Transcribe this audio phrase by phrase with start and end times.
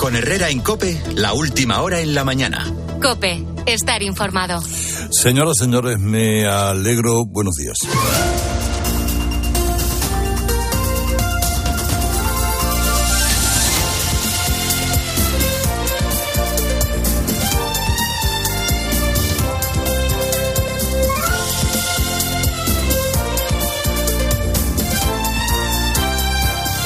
[0.00, 2.66] Con Herrera en Cope, la última hora en la mañana.
[3.02, 4.62] Cope, estar informado.
[5.10, 7.26] Señoras, señores, me alegro.
[7.26, 7.76] Buenos días.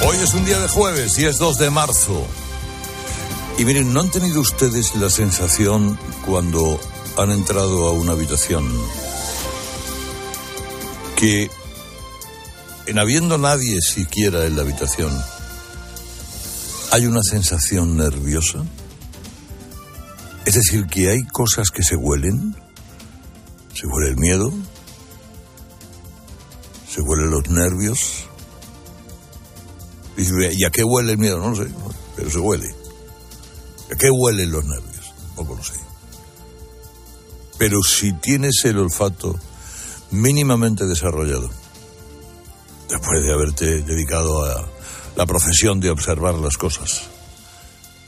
[0.04, 2.26] Hoy es un día de jueves y es 2 de marzo.
[3.56, 6.80] Y miren, ¿no han tenido ustedes la sensación cuando
[7.16, 8.68] han entrado a una habitación
[11.14, 11.48] que
[12.86, 15.16] en habiendo nadie siquiera en la habitación
[16.90, 18.64] hay una sensación nerviosa?
[20.44, 22.56] Es decir, que hay cosas que se huelen.
[23.72, 24.52] Se huele el miedo.
[26.88, 28.24] Se huelen los nervios.
[30.16, 31.38] ¿Y a qué huele el miedo?
[31.38, 31.72] No lo sé,
[32.16, 32.83] pero se huele.
[33.92, 35.12] ¿A qué huelen los nervios?
[35.36, 35.74] Poco lo sé.
[37.58, 39.38] Pero si tienes el olfato
[40.10, 41.50] mínimamente desarrollado,
[42.88, 44.68] después de haberte dedicado a
[45.16, 47.02] la profesión de observar las cosas,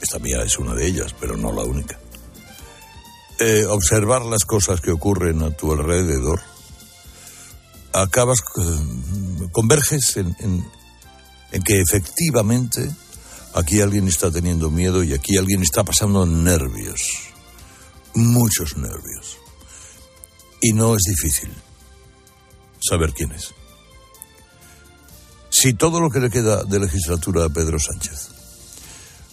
[0.01, 1.97] esta mía es una de ellas, pero no la única,
[3.39, 6.41] eh, observar las cosas que ocurren a tu alrededor,
[7.93, 10.67] acabas, eh, converges en, en,
[11.51, 12.89] en que efectivamente
[13.57, 17.01] aquí alguien está teniendo miedo y aquí alguien está pasando nervios,
[18.13, 19.37] muchos nervios.
[20.61, 21.51] Y no es difícil
[22.79, 23.53] saber quién es.
[25.49, 28.29] Si todo lo que le queda de legislatura a Pedro Sánchez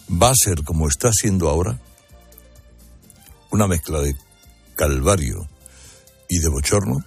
[0.09, 1.79] va a ser como está siendo ahora,
[3.51, 4.15] una mezcla de
[4.75, 5.47] calvario
[6.27, 6.97] y de bochorno,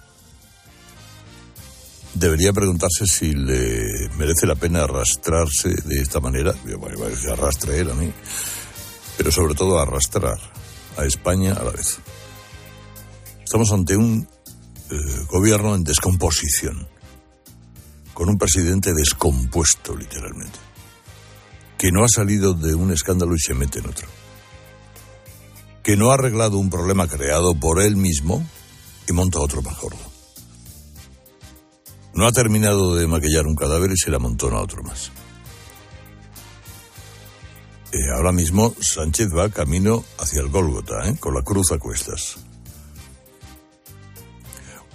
[2.19, 6.53] debería preguntarse si le merece la pena arrastrarse de esta manera.
[7.15, 8.11] Se arrastre él a mí,
[9.17, 10.37] pero sobre todo arrastrar
[10.97, 11.99] a España a la vez.
[13.43, 14.27] Estamos ante un
[14.91, 14.95] eh,
[15.29, 16.87] gobierno en descomposición,
[18.13, 20.59] con un presidente descompuesto literalmente,
[21.77, 24.07] que no ha salido de un escándalo y se mete en otro,
[25.83, 28.45] que no ha arreglado un problema creado por él mismo
[29.07, 30.08] y monta otro más.
[32.13, 35.11] No ha terminado de maquillar un cadáver y se le amontona otro más.
[37.91, 41.15] Eh, ahora mismo Sánchez va camino hacia el Gólgota, ¿eh?
[41.19, 42.37] con la cruz a cuestas.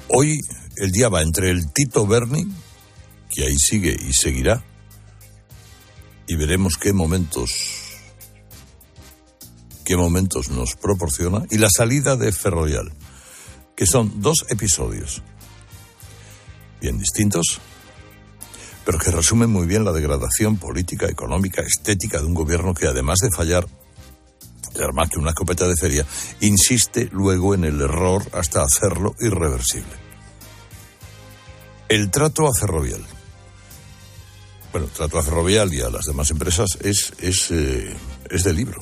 [0.08, 0.38] Hoy
[0.76, 2.46] el día va entre el Tito Berni,
[3.30, 4.62] que ahí sigue y seguirá,
[6.28, 7.50] y veremos qué momentos,
[9.84, 12.92] qué momentos nos proporciona, y la salida de Ferrovial,
[13.74, 15.22] que son dos episodios
[16.84, 17.60] bien distintos,
[18.84, 23.20] pero que resumen muy bien la degradación política, económica, estética de un gobierno que además
[23.20, 23.66] de fallar,
[24.92, 26.04] más que una escopeta de feria,
[26.40, 29.94] insiste luego en el error hasta hacerlo irreversible.
[31.88, 33.02] El trato a Ferrovial.
[34.70, 37.96] Bueno, el trato a Ferrovial y a las demás empresas es, es, eh,
[38.28, 38.80] es de libro.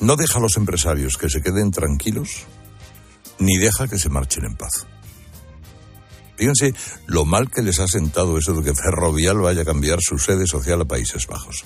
[0.00, 2.46] No deja a los empresarios que se queden tranquilos,
[3.38, 4.88] ni deja que se marchen en paz.
[6.38, 6.72] Fíjense
[7.06, 10.46] lo mal que les ha sentado eso de que Ferrovial vaya a cambiar su sede
[10.46, 11.64] social a Países Bajos.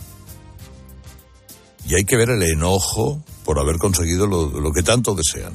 [1.86, 5.52] Y hay que ver el enojo por haber conseguido lo, que tanto desean.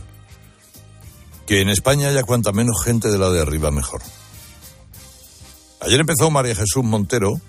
[1.48, 4.02] Que en España haya cuanta menos gente de la de arriba mejor.
[5.82, 7.42] Ayer empezó María Jesús Montero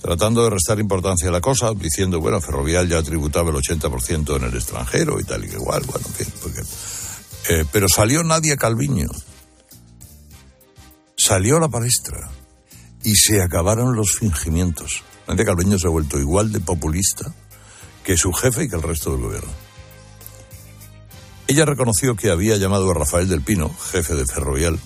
[0.00, 4.44] tratando de restar importancia a la cosa, diciendo, bueno, Ferrovial ya tributaba el 80% en
[4.44, 6.60] el extranjero y tal y igual, bueno, en porque,
[7.48, 9.08] eh, pero salió Nadia Calviño
[11.24, 12.30] salió a la palestra
[13.02, 15.02] y se acabaron los fingimientos.
[15.26, 17.34] Nadia Calviño se ha vuelto igual de populista
[18.04, 19.50] que su jefe y que el resto del gobierno.
[21.46, 24.78] Ella reconoció que había llamado a Rafael del Pino, jefe de Ferrovial,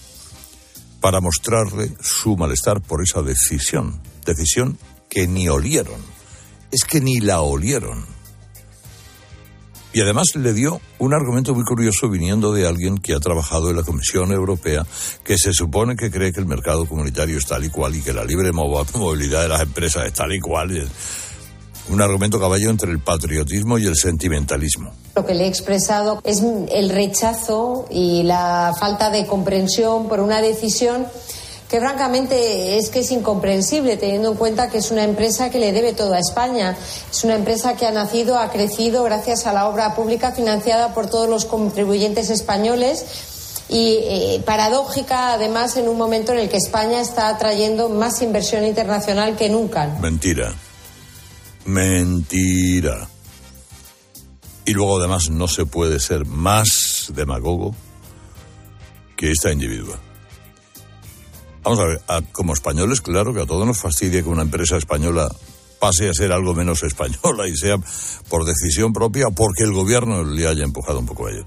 [1.00, 4.00] para mostrarle su malestar por esa decisión.
[4.25, 4.78] Decisión
[5.10, 6.01] que ni olieron.
[6.71, 8.07] Es que ni la olieron.
[9.92, 13.76] Y además le dio un argumento muy curioso viniendo de alguien que ha trabajado en
[13.76, 14.86] la Comisión Europea,
[15.24, 18.12] que se supone que cree que el mercado comunitario es tal y cual y que
[18.12, 20.88] la libre movilidad de las empresas es tal y cual.
[21.88, 24.92] Un argumento caballo entre el patriotismo y el sentimentalismo.
[25.16, 30.42] Lo que le he expresado es el rechazo y la falta de comprensión por una
[30.42, 31.06] decisión
[31.68, 35.72] que francamente es que es incomprensible teniendo en cuenta que es una empresa que le
[35.72, 36.76] debe todo a España.
[37.10, 41.10] Es una empresa que ha nacido, ha crecido gracias a la obra pública financiada por
[41.10, 43.04] todos los contribuyentes españoles
[43.68, 48.64] y eh, paradójica además en un momento en el que España está atrayendo más inversión
[48.64, 49.94] internacional que nunca.
[50.00, 50.54] Mentira.
[51.66, 53.09] Mentira.
[54.64, 57.74] Y luego además no se puede ser más demagogo
[59.16, 60.08] que esta individua.
[61.63, 62.01] Vamos a ver,
[62.33, 65.28] como españoles, claro que a todos nos fastidia que una empresa española
[65.78, 67.77] pase a ser algo menos española y sea
[68.28, 71.47] por decisión propia porque el gobierno le haya empujado un poco a ello.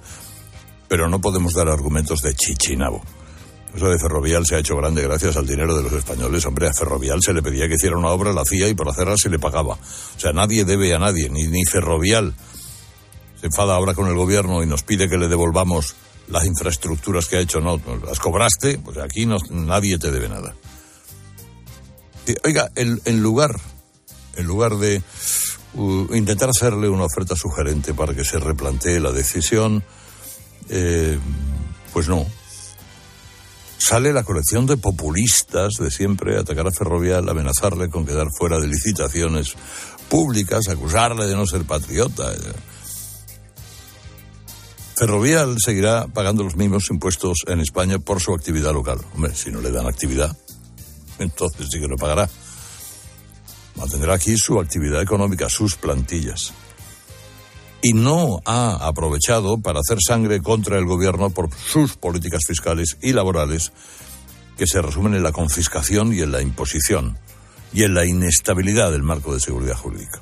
[0.87, 3.01] Pero no podemos dar argumentos de chichinabo.
[3.73, 6.45] Eso de Ferrovial se ha hecho grande gracias al dinero de los españoles.
[6.45, 9.15] Hombre, a Ferrovial se le pedía que hiciera una obra, la hacía y por hacerla
[9.15, 9.75] se le pagaba.
[9.75, 12.35] O sea, nadie debe a nadie, ni, ni Ferrovial
[13.39, 15.95] se enfada ahora con el gobierno y nos pide que le devolvamos
[16.31, 17.59] las infraestructuras que ha hecho.
[17.59, 20.55] No, las cobraste, pues aquí no, nadie te debe nada.
[22.43, 23.59] oiga, en lugar
[24.37, 25.01] en lugar de
[25.73, 29.83] uh, intentar hacerle una oferta sugerente para que se replantee la decisión,
[30.69, 31.19] eh,
[31.93, 32.25] pues no.
[33.77, 38.67] Sale la colección de populistas de siempre, atacar a Ferrovial, amenazarle con quedar fuera de
[38.67, 39.55] licitaciones
[40.07, 42.31] públicas, acusarle de no ser patriota.
[45.01, 48.99] Ferrovial seguirá pagando los mismos impuestos en España por su actividad local.
[49.15, 50.37] Hombre, si no le dan actividad,
[51.17, 52.29] entonces sí que lo pagará
[53.75, 56.53] mantendrá aquí su actividad económica, sus plantillas.
[57.81, 63.13] Y no ha aprovechado para hacer sangre contra el gobierno por sus políticas fiscales y
[63.13, 63.71] laborales
[64.55, 67.17] que se resumen en la confiscación y en la imposición
[67.73, 70.21] y en la inestabilidad del marco de seguridad jurídica.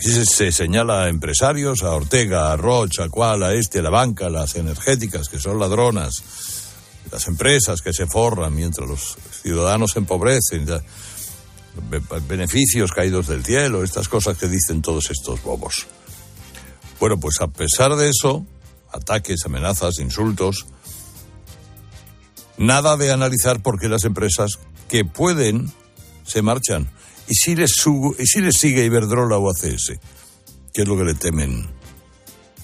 [0.00, 3.90] Aquí se, señala a empresarios, a Ortega, a Roche, a Cual, a este, a la
[3.90, 6.22] banca, a las energéticas, que son ladronas,
[7.12, 10.64] las empresas que se forran mientras los ciudadanos se empobrecen
[12.26, 15.86] beneficios caídos del cielo, estas cosas que dicen todos estos bobos.
[16.98, 18.46] Bueno, pues a pesar de eso,
[18.92, 20.64] ataques, amenazas, insultos,
[22.56, 25.70] nada de analizar por qué las empresas que pueden
[26.24, 26.90] se marchan.
[27.30, 29.92] ¿Y si les sigue Iberdrola o ACS?
[30.74, 31.64] ¿Qué es lo que le temen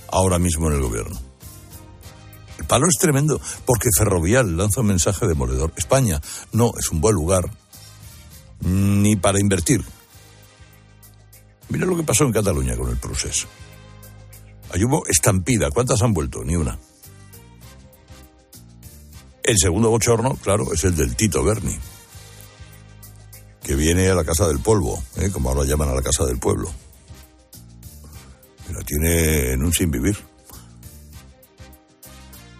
[0.08, 1.16] ahora mismo en el gobierno?
[2.58, 5.72] El palo es tremendo porque Ferrovial lanza un mensaje demoledor.
[5.76, 6.20] España
[6.50, 7.48] no es un buen lugar
[8.58, 9.84] ni para invertir.
[11.68, 13.46] Mira lo que pasó en Cataluña con el proceso.
[14.72, 15.70] Ahí hubo estampida.
[15.70, 16.42] ¿Cuántas han vuelto?
[16.42, 16.76] Ni una.
[19.44, 21.78] El segundo bochorno, claro, es el del Tito Berni,
[23.66, 25.30] que viene a la Casa del Polvo, ¿eh?
[25.32, 26.70] como ahora llaman a la Casa del Pueblo.
[28.70, 30.16] Y la tiene en un sin vivir.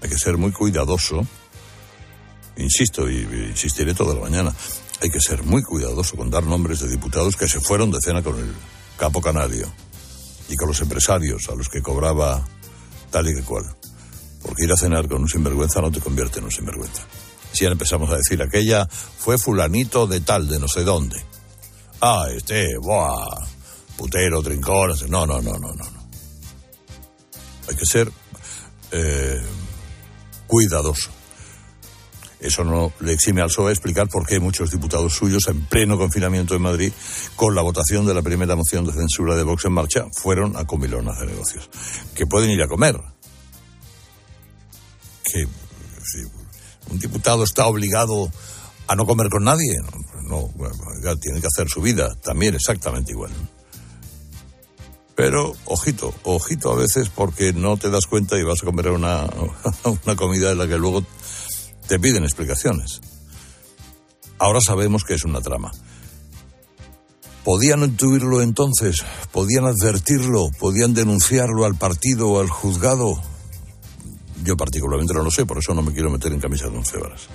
[0.02, 1.24] Hay que ser muy cuidadoso.
[2.56, 3.18] Insisto, y
[3.50, 4.52] insistiré toda la mañana
[5.00, 8.22] hay que ser muy cuidadoso con dar nombres de diputados que se fueron de cena
[8.22, 8.52] con el
[8.96, 9.70] capo canario
[10.48, 12.44] y con los empresarios a los que cobraba
[13.10, 13.64] tal y que cual.
[14.42, 17.02] Porque ir a cenar con un sinvergüenza no te convierte en un sinvergüenza.
[17.56, 21.22] Si empezamos a decir aquella fue fulanito de tal, de no sé dónde.
[22.00, 23.24] Ah, este, buah,
[23.96, 24.92] putero, trincón.
[25.08, 25.84] No, no, no, no, no.
[27.68, 28.12] Hay que ser
[28.92, 29.42] eh,
[30.46, 31.10] cuidadoso.
[32.38, 36.54] Eso no le exime al PSOE explicar por qué muchos diputados suyos, en pleno confinamiento
[36.54, 36.92] en Madrid,
[37.34, 40.66] con la votación de la primera moción de censura de Vox en marcha, fueron a
[40.66, 41.70] comilonas de negocios.
[42.14, 43.00] Que pueden ir a comer.
[45.24, 45.46] Que
[46.90, 48.30] un diputado está obligado
[48.86, 49.80] a no comer con nadie,
[50.22, 50.50] no,
[51.20, 53.32] tiene que hacer su vida también exactamente igual.
[55.14, 59.26] Pero, ojito, ojito a veces porque no te das cuenta y vas a comer una,
[60.04, 61.04] una comida en la que luego
[61.88, 63.00] te piden explicaciones.
[64.38, 65.72] Ahora sabemos que es una trama.
[67.44, 69.04] ¿Podían intuirlo entonces?
[69.32, 70.48] ¿Podían advertirlo?
[70.58, 73.22] ¿Podían denunciarlo al partido o al juzgado?
[74.42, 76.98] Yo particularmente no lo sé, por eso no me quiero meter en camisa de once
[76.98, 77.28] varas.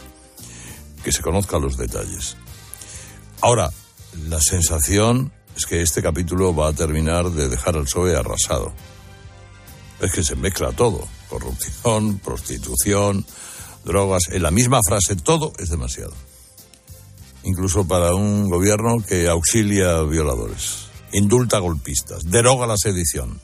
[1.03, 2.37] Que se conozcan los detalles.
[3.41, 3.71] Ahora,
[4.27, 8.73] la sensación es que este capítulo va a terminar de dejar al PSOE arrasado.
[9.99, 11.07] Es que se mezcla todo.
[11.29, 13.25] Corrupción, prostitución,
[13.83, 16.13] drogas, en la misma frase, todo es demasiado.
[17.43, 23.41] Incluso para un gobierno que auxilia violadores, indulta golpistas, deroga la sedición,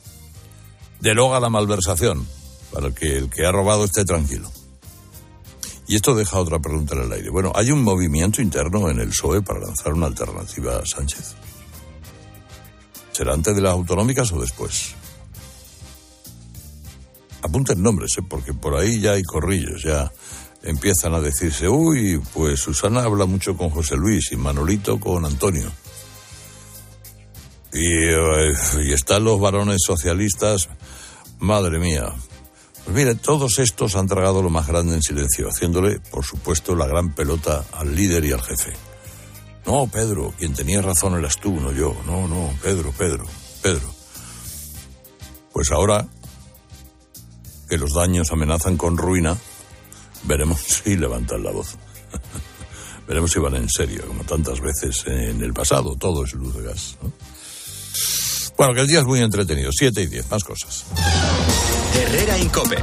[1.00, 2.26] deroga la malversación,
[2.72, 4.50] para que el que ha robado esté tranquilo.
[5.86, 7.30] Y esto deja otra pregunta en el aire.
[7.30, 11.34] Bueno, ¿hay un movimiento interno en el PSOE para lanzar una alternativa a Sánchez?
[13.12, 14.94] ¿Será antes de las autonómicas o después?
[17.42, 18.22] apunten nombres, ¿eh?
[18.28, 20.10] porque por ahí ya hay corrillos, ya
[20.62, 25.70] empiezan a decirse, uy, pues Susana habla mucho con José Luis y Manolito con Antonio.
[27.72, 28.52] Y, eh,
[28.84, 30.68] y están los varones socialistas,
[31.38, 32.12] madre mía.
[32.88, 36.86] Pues mire, todos estos han tragado lo más grande en silencio, haciéndole, por supuesto, la
[36.86, 38.72] gran pelota al líder y al jefe.
[39.66, 41.94] No, Pedro, quien tenía razón eras tú, no yo.
[42.06, 43.26] No, no, Pedro, Pedro,
[43.60, 43.94] Pedro.
[45.52, 46.08] Pues ahora
[47.68, 49.36] que los daños amenazan con ruina,
[50.22, 51.76] veremos si levantan la voz.
[53.06, 55.94] veremos si van en serio, como tantas veces en el pasado.
[55.96, 56.96] Todo es luz de gas.
[58.56, 59.72] Bueno, que el día es muy entretenido.
[59.72, 60.86] Siete y diez, más cosas.
[62.08, 62.76] Herrera Incope.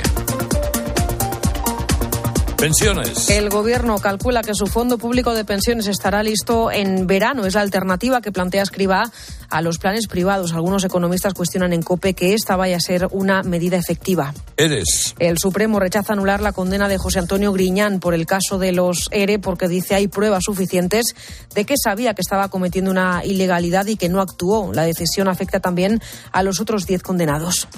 [2.58, 3.28] Pensiones.
[3.32, 7.48] El gobierno calcula que su fondo público de pensiones estará listo en verano.
[7.48, 9.12] Es la alternativa que plantea Escriba
[9.56, 10.52] a los planes privados.
[10.52, 14.34] Algunos economistas cuestionan en COPE que esta vaya a ser una medida efectiva.
[14.58, 15.16] Eres.
[15.18, 19.08] El Supremo rechaza anular la condena de José Antonio Griñán por el caso de los
[19.12, 21.16] ERE porque dice hay pruebas suficientes
[21.54, 24.74] de que sabía que estaba cometiendo una ilegalidad y que no actuó.
[24.74, 26.02] La decisión afecta también
[26.34, 27.70] a los otros diez condenados.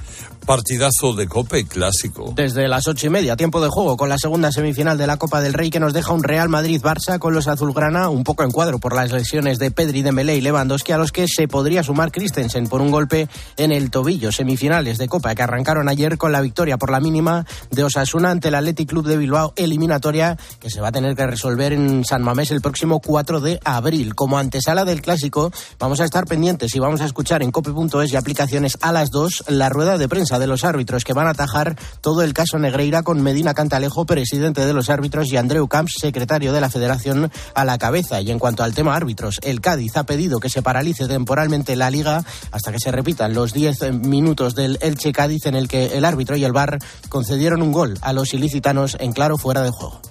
[0.48, 2.34] Partidazo de Cope clásico.
[2.36, 5.42] Desde las ocho y media, tiempo de juego con la segunda semifinal de la Copa
[5.42, 8.80] del Rey que nos deja un Real Madrid-Barça con los azulgrana un poco en cuadro
[8.80, 12.68] por las lesiones de Pedri, Dembélé y Lewandowski a los que se podría sumar Christensen
[12.68, 14.32] por un golpe en el tobillo.
[14.32, 18.48] Semifinales de Copa que arrancaron ayer con la victoria por la mínima de Osasuna ante
[18.48, 22.24] el Athletic Club de Bilbao, eliminatoria que se va a tener que resolver en San
[22.24, 24.16] Mamés el próximo 4 de abril.
[24.16, 28.16] Como antesala del clásico, vamos a estar pendientes y vamos a escuchar en cope.es y
[28.16, 31.76] aplicaciones a las 2 la rueda de prensa de los árbitros que van a atajar
[32.02, 36.54] todo el caso Negreira con Medina Cantalejo, presidente de los árbitros, y Andreu Camps, secretario
[36.54, 38.22] de la Federación, a la cabeza.
[38.22, 41.90] Y en cuanto al tema árbitros, el Cádiz ha pedido que se paralice temporalmente la
[41.90, 46.06] liga hasta que se repitan los 10 minutos del Elche Cádiz en el que el
[46.06, 50.02] árbitro y el VAR concedieron un gol a los ilicitanos en claro fuera de juego.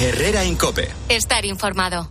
[0.00, 0.90] Herrera Incope.
[1.08, 2.10] Estar informado.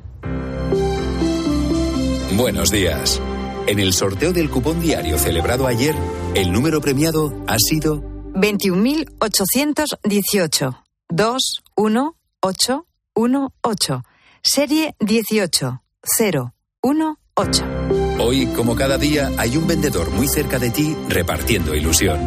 [2.36, 3.22] Buenos días.
[3.68, 5.96] En el sorteo del cupón diario celebrado ayer,
[6.36, 8.02] el número premiado ha sido
[8.34, 10.84] 21.818.
[11.10, 14.04] 21818.
[14.42, 17.83] Serie 18018.
[18.20, 22.20] Hoy, como cada día, hay un vendedor muy cerca de ti repartiendo ilusión.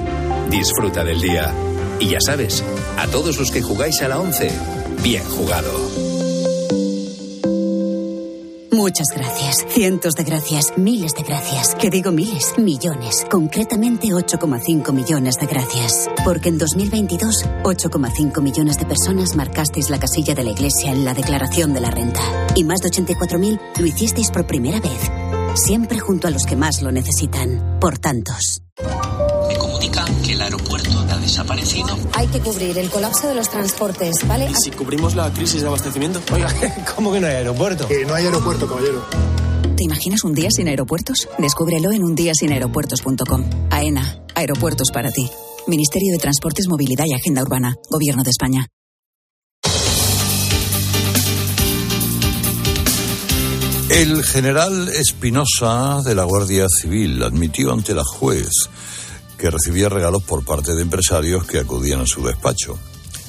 [0.50, 1.52] Disfruta del día.
[2.00, 2.62] Y ya sabes,
[2.98, 4.50] a todos los que jugáis a la 11,
[5.02, 5.70] bien jugado.
[8.72, 9.64] Muchas gracias.
[9.70, 10.74] Cientos de gracias.
[10.76, 11.74] Miles de gracias.
[11.76, 12.58] Que digo miles.
[12.58, 13.24] Millones.
[13.30, 16.10] Concretamente 8,5 millones de gracias.
[16.24, 21.14] Porque en 2022, 8,5 millones de personas marcasteis la casilla de la Iglesia en la
[21.14, 22.20] declaración de la renta.
[22.54, 25.10] Y más de 84.000 lo hicisteis por primera vez.
[25.56, 27.78] Siempre junto a los que más lo necesitan.
[27.80, 28.62] Por tantos.
[29.48, 31.96] Me comunican que el aeropuerto ha desaparecido.
[32.12, 34.50] Hay que cubrir el colapso de los transportes, ¿vale?
[34.50, 36.20] ¿Y si cubrimos la crisis de abastecimiento?
[36.30, 36.52] Oiga,
[36.94, 37.88] ¿cómo que no hay aeropuerto?
[37.88, 39.02] Que no hay aeropuerto, caballero.
[39.76, 41.26] ¿Te imaginas un día sin aeropuertos?
[41.38, 43.44] Descúbrelo en undiasinaeropuertos.com.
[43.70, 45.30] AENA, aeropuertos para ti.
[45.66, 47.74] Ministerio de Transportes, Movilidad y Agenda Urbana.
[47.90, 48.66] Gobierno de España.
[53.96, 58.50] El general Espinosa de la Guardia Civil admitió ante la juez
[59.38, 62.78] que recibía regalos por parte de empresarios que acudían a su despacho.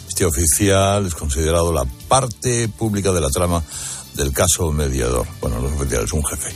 [0.10, 3.64] Este oficial es considerado la parte pública de la trama
[4.16, 5.26] del caso mediador.
[5.40, 6.54] Bueno, no es oficial, es un jefe.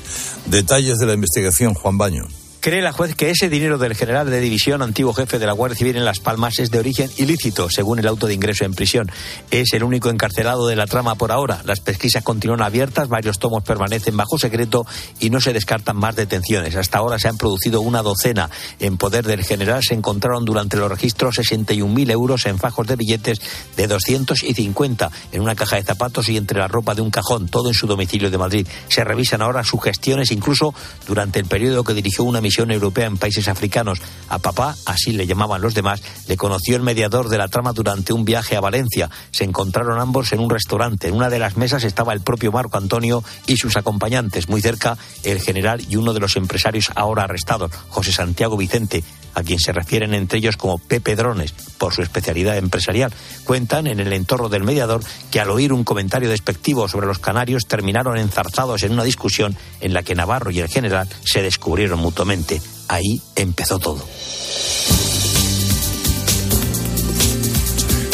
[0.48, 2.28] Detalles de la investigación, Juan Baño.
[2.62, 5.80] Cree la juez que ese dinero del general de división, antiguo jefe de la Guardia
[5.80, 9.12] Civil en Las Palmas, es de origen ilícito, según el auto de ingreso en prisión.
[9.50, 11.64] Es el único encarcelado de la trama por ahora.
[11.66, 14.86] Las pesquisas continúan abiertas, varios tomos permanecen bajo secreto
[15.20, 16.76] y no se descartan más detenciones.
[16.76, 18.48] Hasta ahora se han producido una docena.
[18.80, 23.42] En poder del general se encontraron durante los registros 61.000 euros en fajos de billetes
[23.76, 27.70] de 250 en una caja de zapatos y entre la ropa de un cajón, todo
[27.70, 28.68] en su domicilio de Madrid.
[28.88, 30.76] Se revisan ahora sus gestiones, incluso
[31.08, 34.00] durante el periodo que dirigió una misión europea en países africanos.
[34.30, 38.14] A papá, así le llamaban los demás, le conoció el mediador de la trama durante
[38.14, 39.10] un viaje a Valencia.
[39.32, 41.08] Se encontraron ambos en un restaurante.
[41.08, 44.50] En una de las mesas estaba el propio Marco Antonio y sus acompañantes.
[44.50, 49.04] Muy cerca, el general y uno de los empresarios ahora arrestados, José Santiago Vicente,
[49.34, 53.14] a quien se refieren entre ellos como Pepe Drones, por su especialidad empresarial.
[53.44, 57.66] Cuentan en el entorno del mediador que al oír un comentario despectivo sobre los canarios
[57.68, 62.41] terminaron enzarzados en una discusión en la que Navarro y el general se descubrieron mutuamente.
[62.88, 64.02] Ahí empezó todo.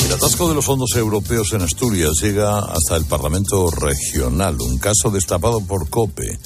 [0.07, 5.09] El atasco de los fondos europeos en Asturias llega hasta el Parlamento Regional, un caso
[5.11, 6.39] destapado por COPE.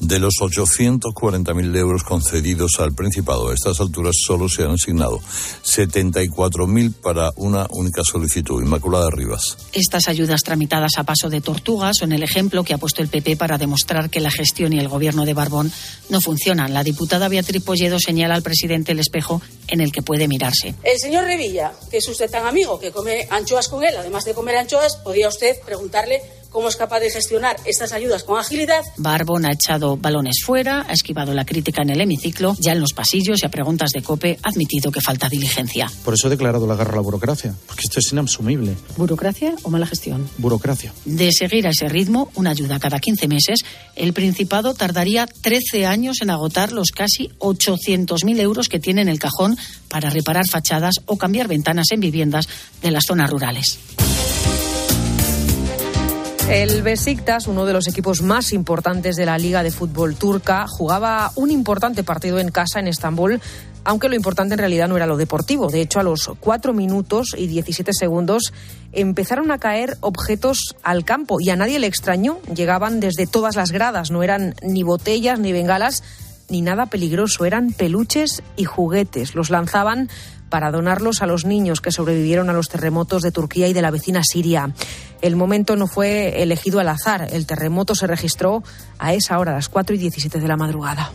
[0.00, 5.20] De los 840.000 euros concedidos al Principado, a estas alturas solo se han asignado
[5.64, 8.62] 74.000 para una única solicitud.
[8.62, 9.56] Inmaculada Rivas.
[9.72, 13.36] Estas ayudas tramitadas a paso de tortugas son el ejemplo que ha puesto el PP
[13.36, 15.72] para demostrar que la gestión y el gobierno de Barbón
[16.10, 16.74] no funcionan.
[16.74, 20.74] La diputada Beatriz Polledo señala al presidente el espejo en el que puede mirarse.
[20.82, 24.32] El señor Revilla, que es usted tan amigo, que come anchoas con él, además de
[24.32, 26.22] comer anchoas, podría usted preguntarle
[26.56, 28.82] cómo es capaz de gestionar estas ayudas con agilidad.
[28.96, 32.94] Barbón ha echado balones fuera, ha esquivado la crítica en el hemiciclo, ya en los
[32.94, 35.92] pasillos y a preguntas de COPE ha admitido que falta diligencia.
[36.02, 38.74] Por eso he declarado la guerra a la burocracia, porque esto es inasumible.
[38.96, 40.30] ¿Burocracia o mala gestión?
[40.38, 40.94] Burocracia.
[41.04, 43.58] De seguir a ese ritmo, una ayuda cada 15 meses,
[43.94, 49.18] el Principado tardaría 13 años en agotar los casi 800.000 euros que tiene en el
[49.18, 49.58] cajón
[49.90, 52.48] para reparar fachadas o cambiar ventanas en viviendas
[52.80, 53.78] de las zonas rurales.
[56.48, 61.32] El Besiktas, uno de los equipos más importantes de la Liga de Fútbol turca, jugaba
[61.34, 63.40] un importante partido en casa en Estambul,
[63.82, 65.70] aunque lo importante en realidad no era lo deportivo.
[65.70, 68.52] De hecho, a los 4 minutos y 17 segundos
[68.92, 72.38] empezaron a caer objetos al campo y a nadie le extrañó.
[72.54, 76.04] Llegaban desde todas las gradas, no eran ni botellas ni bengalas
[76.48, 79.34] ni nada peligroso, eran peluches y juguetes.
[79.34, 80.08] Los lanzaban
[80.48, 83.90] para donarlos a los niños que sobrevivieron a los terremotos de Turquía y de la
[83.90, 84.70] vecina Siria.
[85.22, 87.28] El momento no fue elegido al azar.
[87.32, 88.62] El terremoto se registró
[88.98, 91.10] a esa hora, a las 4 y 17 de la madrugada.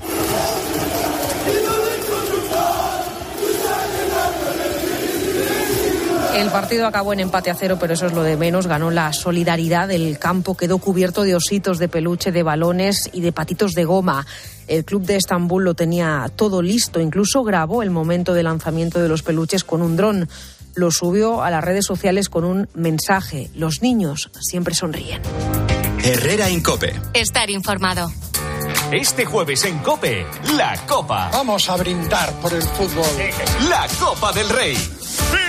[6.42, 8.66] El partido acabó en empate a cero, pero eso es lo de menos.
[8.66, 9.92] Ganó la solidaridad.
[9.92, 14.26] El campo quedó cubierto de ositos de peluche, de balones y de patitos de goma.
[14.72, 17.02] El club de Estambul lo tenía todo listo.
[17.02, 20.30] Incluso grabó el momento de lanzamiento de los peluches con un dron.
[20.76, 23.50] Lo subió a las redes sociales con un mensaje.
[23.54, 25.22] Los niños siempre sonríen.
[26.02, 26.98] Herrera Incope.
[27.14, 28.14] Estar informado.
[28.94, 30.26] Este jueves en Cope,
[30.56, 31.30] la Copa.
[31.34, 33.06] Vamos a brindar por el fútbol.
[33.68, 35.01] La Copa del Rey.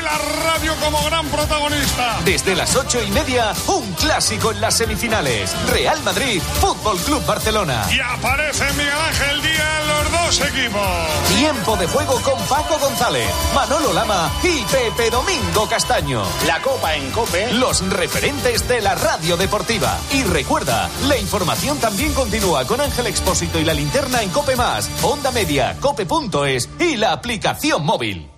[0.03, 2.19] La radio como gran protagonista.
[2.25, 5.55] Desde las ocho y media, un clásico en las semifinales.
[5.71, 7.87] Real Madrid, Fútbol Club Barcelona.
[7.89, 11.39] Y aparece Miguel Ángel Díaz en los dos equipos.
[11.39, 16.25] Tiempo de juego con Paco González, Manolo Lama y Pepe Domingo Castaño.
[16.49, 17.53] La Copa en Cope.
[17.53, 19.97] Los referentes de la radio deportiva.
[20.11, 24.91] Y recuerda, la información también continúa con Ángel Expósito y la linterna en Cope Más,
[25.03, 28.32] Onda Media, Cope.es y la aplicación móvil.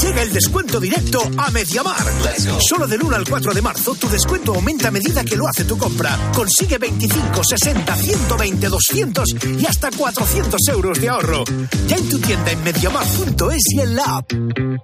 [0.00, 2.02] Llega el descuento directo a Mediamar.
[2.60, 5.64] Solo del 1 al 4 de marzo tu descuento aumenta a medida que lo hace
[5.64, 6.18] tu compra.
[6.34, 9.28] Consigue 25, 60, 120, 200
[9.60, 11.44] y hasta 400 euros de ahorro.
[11.86, 14.32] Ya en tu tienda en mediamar.es y en la app.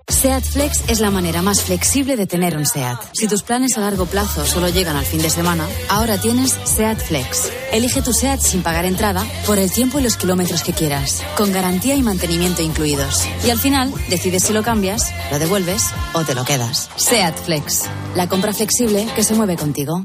[0.09, 2.99] SEAT Flex es la manera más flexible de tener un SEAT.
[3.13, 6.99] Si tus planes a largo plazo solo llegan al fin de semana, ahora tienes SEAT
[7.01, 7.51] Flex.
[7.73, 11.53] Elige tu SEAT sin pagar entrada por el tiempo y los kilómetros que quieras, con
[11.53, 13.27] garantía y mantenimiento incluidos.
[13.45, 16.91] Y al final, decides si lo cambias lo devuelves o te lo quedas.
[16.97, 20.03] SEAT Flex, la compra flexible que se mueve contigo.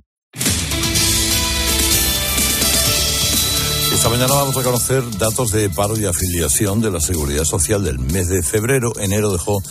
[3.94, 8.00] Esta mañana vamos a conocer datos de paro y afiliación de la Seguridad Social del
[8.00, 8.92] mes de febrero.
[9.00, 9.64] Enero dejó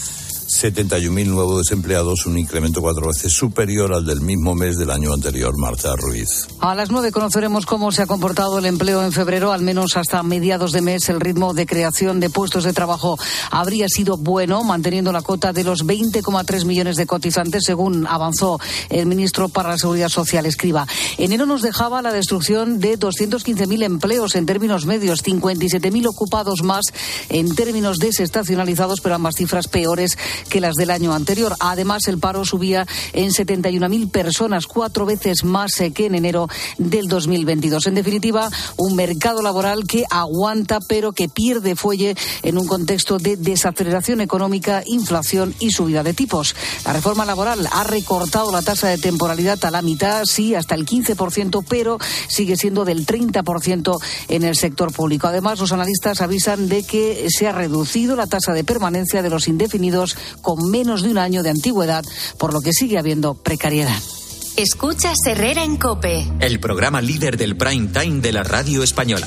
[0.61, 5.57] 71.000 nuevos desempleados, un incremento cuatro veces superior al del mismo mes del año anterior.
[5.57, 6.47] Marta Ruiz.
[6.61, 10.23] A las nueve conoceremos cómo se ha comportado el empleo en febrero, al menos hasta
[10.23, 11.09] mediados de mes.
[11.09, 13.19] El ritmo de creación de puestos de trabajo
[13.51, 18.61] habría sido bueno, manteniendo la cota de los 20,3 millones de cotizantes, según avanzó
[18.91, 20.87] el ministro para la Seguridad Social, Escriba.
[21.19, 26.85] Enero nos dejaba la destrucción de 215.000 empleos en términos medios, 57.000 ocupados más
[27.29, 30.17] en términos desestacionalizados, pero ambas cifras peores
[30.48, 31.55] que las del año anterior.
[31.61, 37.09] Además, el paro subía en 71.000 personas, cuatro veces más eh, que en enero del
[37.09, 37.87] 2022.
[37.87, 43.37] En definitiva, un mercado laboral que aguanta, pero que pierde fuelle en un contexto de
[43.37, 46.55] desaceleración económica, inflación y subida de tipos.
[46.85, 50.87] La reforma laboral ha recortado la tasa de temporalidad a la mitad, sí, hasta el
[50.87, 55.26] 15%, pero sigue siendo del 30% en el sector público.
[55.26, 59.48] Además, los analistas avisan de que se ha reducido la tasa de permanencia de los
[59.48, 62.05] indefinidos con menos de un año de antigüedad,
[62.38, 64.01] por lo que sigue habiendo precariedad.
[64.57, 69.27] Escucha Herrera en Cope, el programa líder del prime time de la radio española.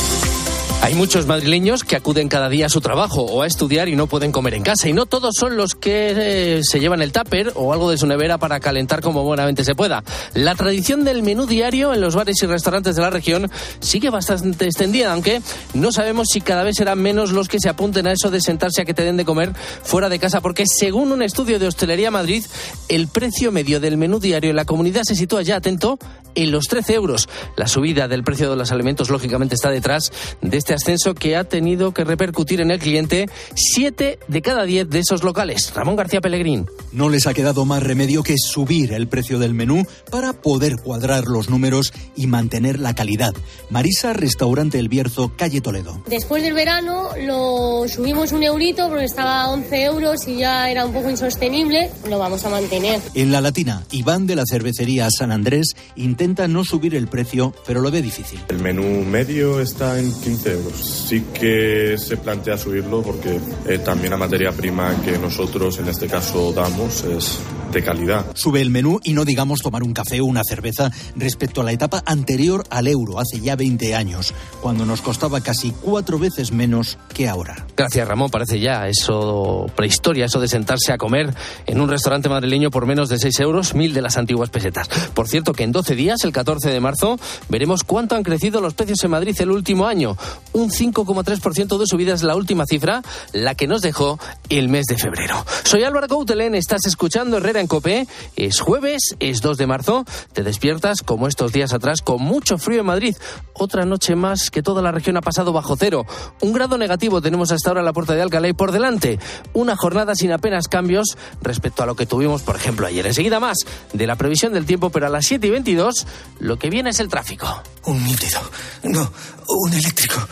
[0.83, 4.07] Hay muchos madrileños que acuden cada día a su trabajo o a estudiar y no
[4.07, 4.89] pueden comer en casa.
[4.89, 6.13] Y no todos son los que
[6.57, 9.75] eh, se llevan el tupper o algo de su nevera para calentar como buenamente se
[9.75, 10.03] pueda.
[10.33, 14.65] La tradición del menú diario en los bares y restaurantes de la región sigue bastante
[14.65, 15.43] extendida, aunque
[15.75, 18.81] no sabemos si cada vez serán menos los que se apunten a eso de sentarse
[18.81, 22.09] a que te den de comer fuera de casa, porque según un estudio de Hostelería
[22.09, 22.43] Madrid,
[22.89, 25.99] el precio medio del menú diario en la comunidad se sitúa ya atento
[26.35, 27.29] en los 13 euros.
[27.55, 31.43] La subida del precio de los alimentos, lógicamente, está detrás de este ascenso que ha
[31.43, 35.73] tenido que repercutir en el cliente siete de cada diez de esos locales.
[35.73, 36.67] Ramón García Pellegrín.
[36.91, 41.25] No les ha quedado más remedio que subir el precio del menú para poder cuadrar
[41.25, 43.33] los números y mantener la calidad.
[43.69, 46.01] Marisa, restaurante El Bierzo, calle Toledo.
[46.07, 50.85] Después del verano lo subimos un eurito porque estaba a 11 euros y ya era
[50.85, 51.89] un poco insostenible.
[52.09, 52.99] Lo vamos a mantener.
[53.13, 57.81] En la Latina, Iván de la cervecería San Andrés intenta no subir el precio, pero
[57.81, 58.39] lo ve difícil.
[58.49, 60.60] El menú medio está en 15 euros.
[60.81, 66.07] Sí que se plantea subirlo porque eh, también la materia prima que nosotros en este
[66.07, 67.39] caso damos es
[67.71, 68.25] de calidad.
[68.35, 71.71] Sube el menú y no digamos tomar un café o una cerveza respecto a la
[71.71, 76.97] etapa anterior al euro, hace ya 20 años, cuando nos costaba casi cuatro veces menos
[77.13, 77.65] que ahora.
[77.75, 78.29] Gracias, Ramón.
[78.29, 81.33] Parece ya eso prehistoria, eso de sentarse a comer
[81.65, 84.87] en un restaurante madrileño por menos de 6 euros, mil de las antiguas pesetas.
[85.13, 87.19] Por cierto, que en 12 días, el 14 de marzo,
[87.49, 90.17] veremos cuánto han crecido los precios en Madrid el último año.
[90.53, 94.97] Un 5,3% de subida es la última cifra, la que nos dejó el mes de
[94.97, 95.45] febrero.
[95.63, 98.07] Soy Álvaro Coutelén, estás escuchando Herrera en Copé.
[98.35, 100.05] Es jueves, es 2 de marzo.
[100.33, 103.15] Te despiertas, como estos días atrás, con mucho frío en Madrid.
[103.53, 106.05] Otra noche más que toda la región ha pasado bajo cero.
[106.41, 109.19] Un grado negativo tenemos hasta ahora en la puerta de Alcalá y por delante.
[109.53, 113.05] Una jornada sin apenas cambios respecto a lo que tuvimos, por ejemplo, ayer.
[113.07, 113.57] Enseguida más
[113.93, 116.07] de la previsión del tiempo, pero a las 7 y 22
[116.39, 117.47] lo que viene es el tráfico.
[117.85, 118.39] Un nítido.
[118.83, 119.11] No,
[119.47, 120.27] un eléctrico.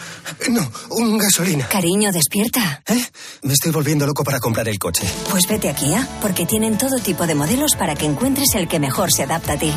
[0.50, 1.67] No, un gasolina.
[1.67, 2.82] Cariño, despierta.
[2.88, 3.04] ¿Eh?
[3.43, 5.04] Me estoy volviendo loco para comprar el coche.
[5.30, 8.80] Pues vete a Kia, porque tienen todo tipo de modelos para que encuentres el que
[8.80, 9.72] mejor se adapta a ti.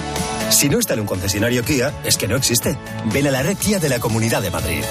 [0.50, 2.78] Si no está en un concesionario Kia, es que no existe.
[3.12, 4.82] Ven a la red Kia de la Comunidad de Madrid.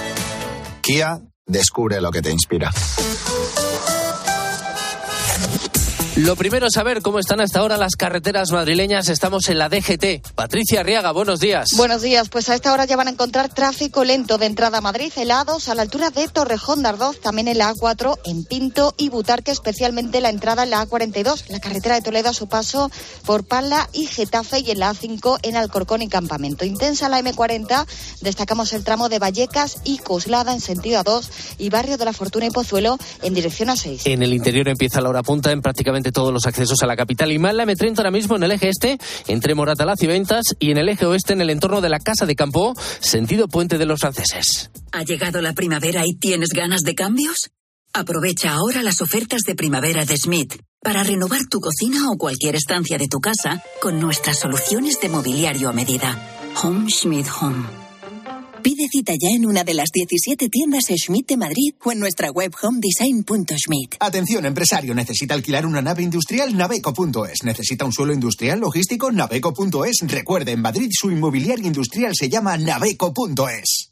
[0.81, 2.71] Kia, descubre lo que te inspira.
[6.21, 9.09] Lo primero es saber cómo están hasta ahora las carreteras madrileñas.
[9.09, 10.35] Estamos en la DGT.
[10.35, 11.69] Patricia Arriaga, buenos días.
[11.75, 12.29] Buenos días.
[12.29, 15.67] Pues a esta hora ya van a encontrar tráfico lento de entrada a Madrid, helados
[15.67, 19.49] a la altura de Torrejón de Ardoz, también en la A4, en Pinto y Butarque,
[19.49, 22.91] especialmente la entrada en la A42, la carretera de Toledo a su paso
[23.25, 26.65] por Pala y Getafe y en la A5 en Alcorcón y Campamento.
[26.65, 27.87] Intensa la M40,
[28.21, 32.45] destacamos el tramo de Vallecas y Coslada en sentido A2 y Barrio de la Fortuna
[32.45, 34.05] y Pozuelo en dirección a 6.
[34.05, 37.31] En el interior empieza la hora punta en prácticamente todos los accesos a la capital
[37.31, 38.97] y mal la M30 ahora mismo en el eje este,
[39.27, 42.25] entre Moratalaz y Ventas, y en el eje oeste en el entorno de la Casa
[42.25, 44.71] de Campo, sentido Puente de los Franceses.
[44.91, 47.51] ¿Ha llegado la primavera y tienes ganas de cambios?
[47.93, 52.97] Aprovecha ahora las ofertas de primavera de Smith para renovar tu cocina o cualquier estancia
[52.97, 56.17] de tu casa con nuestras soluciones de mobiliario a medida.
[56.63, 57.80] Home Schmidt Home.
[58.63, 62.29] Pide cita ya en una de las 17 tiendas Schmidt de Madrid o en nuestra
[62.29, 63.95] web homedesign.schmidt.
[63.99, 67.43] Atención, empresario, necesita alquilar una nave industrial naveco.es.
[67.43, 69.97] Necesita un suelo industrial logístico naveco.es.
[70.07, 73.91] Recuerde, en Madrid su inmobiliario industrial se llama naveco.es.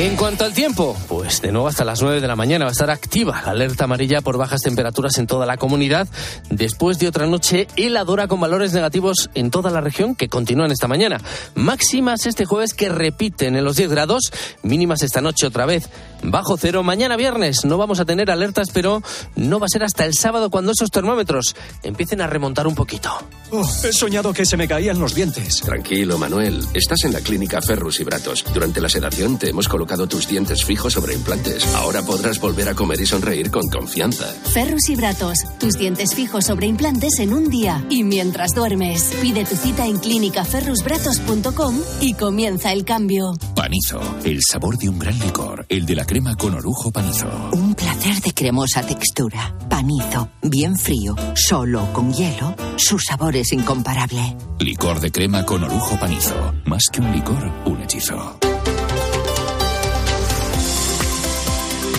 [0.00, 2.72] En cuanto al tiempo, pues de nuevo hasta las 9 de la mañana va a
[2.72, 6.08] estar activa la alerta amarilla por bajas temperaturas en toda la comunidad,
[6.48, 10.88] después de otra noche heladora con valores negativos en toda la región que continúan esta
[10.88, 11.20] mañana.
[11.54, 14.32] Máximas este jueves que repiten en los 10 grados,
[14.62, 15.90] mínimas esta noche otra vez
[16.22, 16.82] bajo cero.
[16.82, 19.02] Mañana viernes no vamos a tener alertas, pero
[19.36, 23.10] no va a ser hasta el sábado cuando esos termómetros empiecen a remontar un poquito.
[23.50, 25.60] Oh, he soñado que se me caían los dientes.
[25.60, 26.64] Tranquilo, Manuel.
[26.72, 28.46] Estás en la clínica Ferrus y Bratos.
[28.54, 31.66] Durante la sedación te hemos colocado colocado tus dientes fijos sobre implantes.
[31.74, 34.26] Ahora podrás volver a comer y sonreír con confianza.
[34.52, 39.12] Ferrus y Bratos, tus dientes fijos sobre implantes en un día y mientras duermes.
[39.20, 43.32] Pide tu cita en clínicaferrusbratos.com y comienza el cambio.
[43.56, 47.28] Panizo, el sabor de un gran licor, el de la crema con orujo panizo.
[47.52, 49.56] Un placer de cremosa textura.
[49.68, 54.36] Panizo, bien frío, solo con hielo, su sabor es incomparable.
[54.60, 56.54] Licor de crema con orujo panizo.
[56.64, 58.38] Más que un licor, un hechizo.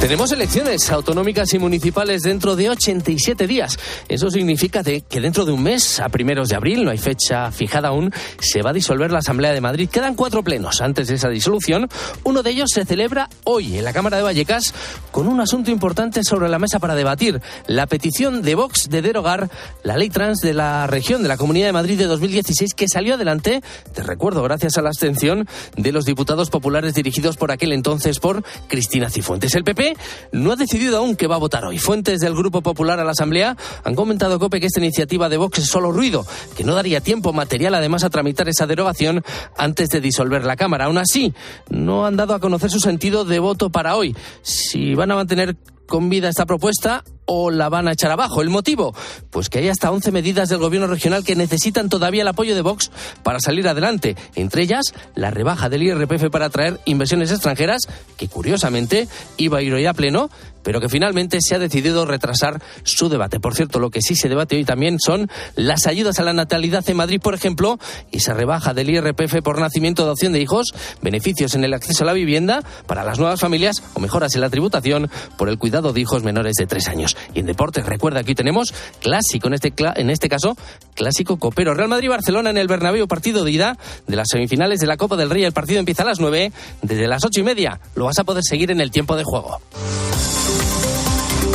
[0.02, 3.78] Tenemos elecciones autonómicas y municipales dentro de 87 días.
[4.10, 7.90] Eso significa que dentro de un mes, a primeros de abril, no hay fecha fijada
[7.90, 9.88] aún, se va a disolver la Asamblea de Madrid.
[9.88, 11.88] Quedan cuatro plenos antes de esa disolución.
[12.24, 14.74] Uno de ellos se celebra hoy en la Cámara de Vallecas
[15.12, 17.40] con un asunto importante sobre la mesa para debatir.
[17.68, 19.52] La petición de Vox de derogar
[19.84, 23.14] la ley trans de la región de la Comunidad de Madrid de 2016 que salió
[23.14, 23.62] adelante,
[23.94, 28.44] te recuerdo, gracias a la abstención de los diputados populares dirigidos por aquel entonces por
[28.68, 29.54] Cristina Cifuentes.
[29.54, 29.91] El PP
[30.32, 31.78] no ha decidido aún qué va a votar hoy.
[31.78, 35.60] Fuentes del Grupo Popular a la Asamblea han comentado COPE que esta iniciativa de Vox
[35.60, 36.26] es solo ruido,
[36.56, 39.24] que no daría tiempo material además a tramitar esa derogación
[39.58, 40.86] antes de disolver la Cámara.
[40.86, 41.34] Aún así,
[41.70, 44.16] no han dado a conocer su sentido de voto para hoy.
[44.42, 45.56] Si van a mantener
[45.88, 48.42] con vida esta propuesta o la van a echar abajo.
[48.42, 48.94] ¿El motivo?
[49.30, 52.62] Pues que hay hasta 11 medidas del gobierno regional que necesitan todavía el apoyo de
[52.62, 52.92] Vox
[53.24, 54.16] para salir adelante.
[54.36, 59.08] Entre ellas, la rebaja del IRPF para atraer inversiones extranjeras, que curiosamente
[59.38, 60.30] iba a ir hoy a pleno,
[60.64, 63.40] pero que finalmente se ha decidido retrasar su debate.
[63.40, 66.88] Por cierto, lo que sí se debate hoy también son las ayudas a la natalidad
[66.90, 67.80] en Madrid, por ejemplo,
[68.12, 72.04] y esa rebaja del IRPF por nacimiento o adopción de hijos, beneficios en el acceso
[72.04, 75.94] a la vivienda para las nuevas familias o mejoras en la tributación por el cuidado
[75.94, 77.11] de hijos menores de tres años.
[77.34, 80.56] Y en deportes, recuerda, aquí tenemos clásico, en este, en este caso,
[80.96, 81.74] clásico copero.
[81.74, 85.30] Real Madrid-Barcelona en el Bernabéu, partido de ida de las semifinales de la Copa del
[85.30, 85.44] Rey.
[85.44, 87.80] El partido empieza a las nueve, desde las ocho y media.
[87.96, 89.60] Lo vas a poder seguir en el tiempo de juego.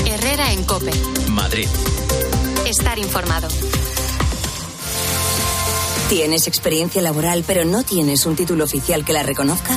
[0.06, 0.92] Herrera en Cope.
[1.30, 1.68] Madrid.
[2.66, 3.48] Estar informado.
[6.08, 9.76] ¿Tienes experiencia laboral pero no tienes un título oficial que la reconozca?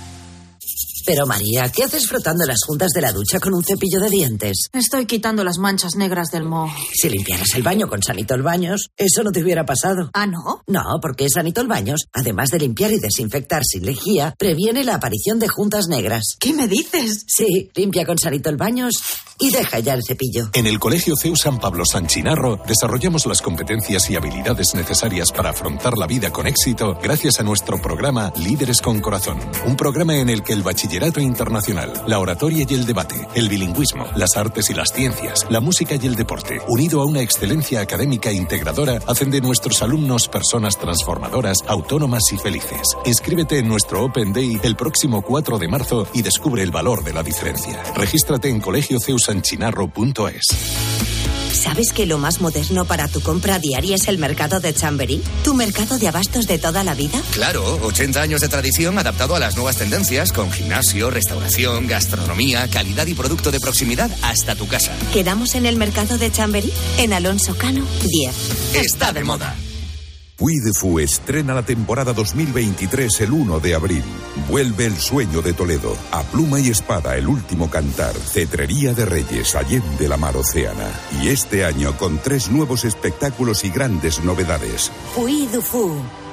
[1.05, 4.67] Pero María, ¿qué haces frotando las juntas de la ducha con un cepillo de dientes?
[4.73, 6.71] Estoy quitando las manchas negras del moho.
[6.93, 10.09] Si limpiaras el baño con Sanitol Baños, eso no te hubiera pasado.
[10.13, 10.63] ¿Ah, no?
[10.67, 15.47] No, porque Sanitol Baños, además de limpiar y desinfectar sin lejía, previene la aparición de
[15.47, 16.35] juntas negras.
[16.39, 17.25] ¿Qué me dices?
[17.27, 18.95] Sí, limpia con Sanitol Baños
[19.41, 20.49] y deja ya el cepillo.
[20.53, 25.49] En el Colegio CEU San Pablo San Chinarro desarrollamos las competencias y habilidades necesarias para
[25.49, 29.39] afrontar la vida con éxito gracias a nuestro programa Líderes con Corazón.
[29.65, 34.07] Un programa en el que el bachillerato internacional, la oratoria y el debate, el bilingüismo,
[34.17, 38.33] las artes y las ciencias, la música y el deporte, unido a una excelencia académica
[38.33, 42.81] integradora, hacen de nuestros alumnos personas transformadoras, autónomas y felices.
[43.05, 47.13] Inscríbete en nuestro Open Day el próximo 4 de marzo y descubre el valor de
[47.13, 47.81] la diferencia.
[47.95, 51.10] Regístrate en colegioceusanchinarro.es.
[51.53, 55.21] ¿Sabes que lo más moderno para tu compra diaria es el mercado de Chamberí?
[55.43, 57.21] ¿Tu mercado de abastos de toda la vida?
[57.31, 63.07] Claro, 80 años de tradición adaptado a las nuevas tendencias, con gimnasio, restauración, gastronomía, calidad
[63.07, 64.93] y producto de proximidad hasta tu casa.
[65.13, 66.71] ¿Quedamos en el mercado de Chamberí?
[66.97, 68.75] En Alonso Cano, 10.
[68.75, 69.55] Está de moda.
[70.41, 70.59] Puy
[71.03, 74.03] estrena la temporada 2023 el 1 de abril.
[74.49, 75.95] Vuelve el sueño de Toledo.
[76.09, 78.15] A pluma y espada, el último cantar.
[78.15, 80.89] Cetrería de Reyes, Allende la Mar Océana.
[81.21, 84.91] Y este año con tres nuevos espectáculos y grandes novedades.
[85.13, 85.47] Puy.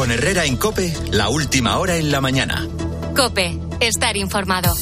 [0.00, 2.66] Con Herrera en Cope, la última hora en la mañana.
[3.14, 4.74] Cope, estar informado.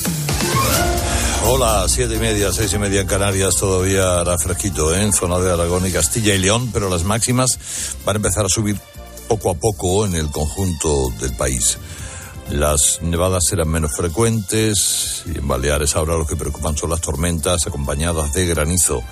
[1.45, 5.03] Hola, siete y media, seis y media en Canarias, todavía hará fresquito ¿eh?
[5.03, 7.59] en zona de Aragón y Castilla y León, pero las máximas
[8.05, 8.79] van a empezar a subir
[9.27, 11.79] poco a poco en el conjunto del país.
[12.51, 17.67] Las nevadas serán menos frecuentes y en Baleares ahora lo que preocupan son las tormentas
[17.67, 19.03] acompañadas de granizo.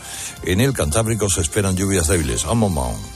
[0.45, 2.45] En el Cantábrico se esperan lluvias débiles.
[2.45, 3.16] Vamos.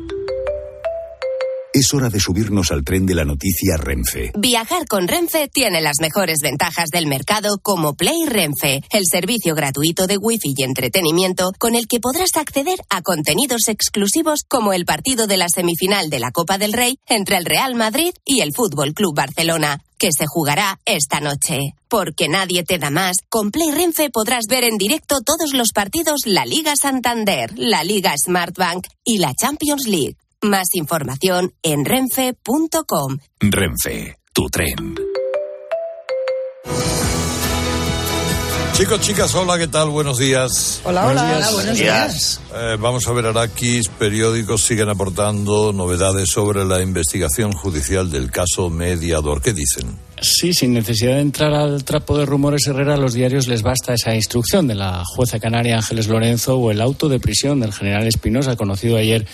[1.73, 4.33] Es hora de subirnos al tren de la noticia Renfe.
[4.37, 10.05] Viajar con Renfe tiene las mejores ventajas del mercado como Play Renfe, el servicio gratuito
[10.05, 15.27] de wifi y entretenimiento con el que podrás acceder a contenidos exclusivos como el partido
[15.27, 18.93] de la semifinal de la Copa del Rey entre el Real Madrid y el Fútbol
[18.93, 21.59] Club Barcelona que se jugará esta noche.
[21.87, 26.21] Porque nadie te da más, con Play Renfe podrás ver en directo todos los partidos
[26.25, 30.17] La Liga Santander, la Liga Smartbank y la Champions League.
[30.43, 33.19] Más información en renfe.com.
[33.41, 34.95] Renfe, tu tren.
[38.73, 39.89] Chicos, chicas, hola, ¿qué tal?
[39.89, 40.81] Buenos días.
[40.83, 41.53] Hola, hola, buenos días.
[41.53, 42.41] buenos días.
[42.55, 48.71] Eh, vamos a ver, Araquis, periódicos siguen aportando novedades sobre la investigación judicial del caso
[48.71, 49.43] Mediador.
[49.43, 49.95] ¿Qué dicen?
[50.19, 53.93] Sí, sin necesidad de entrar al trapo de rumores Herrera, a los diarios les basta
[53.93, 58.07] esa instrucción de la jueza canaria Ángeles Lorenzo o el auto de prisión del general
[58.07, 59.27] Espinosa, conocido ayer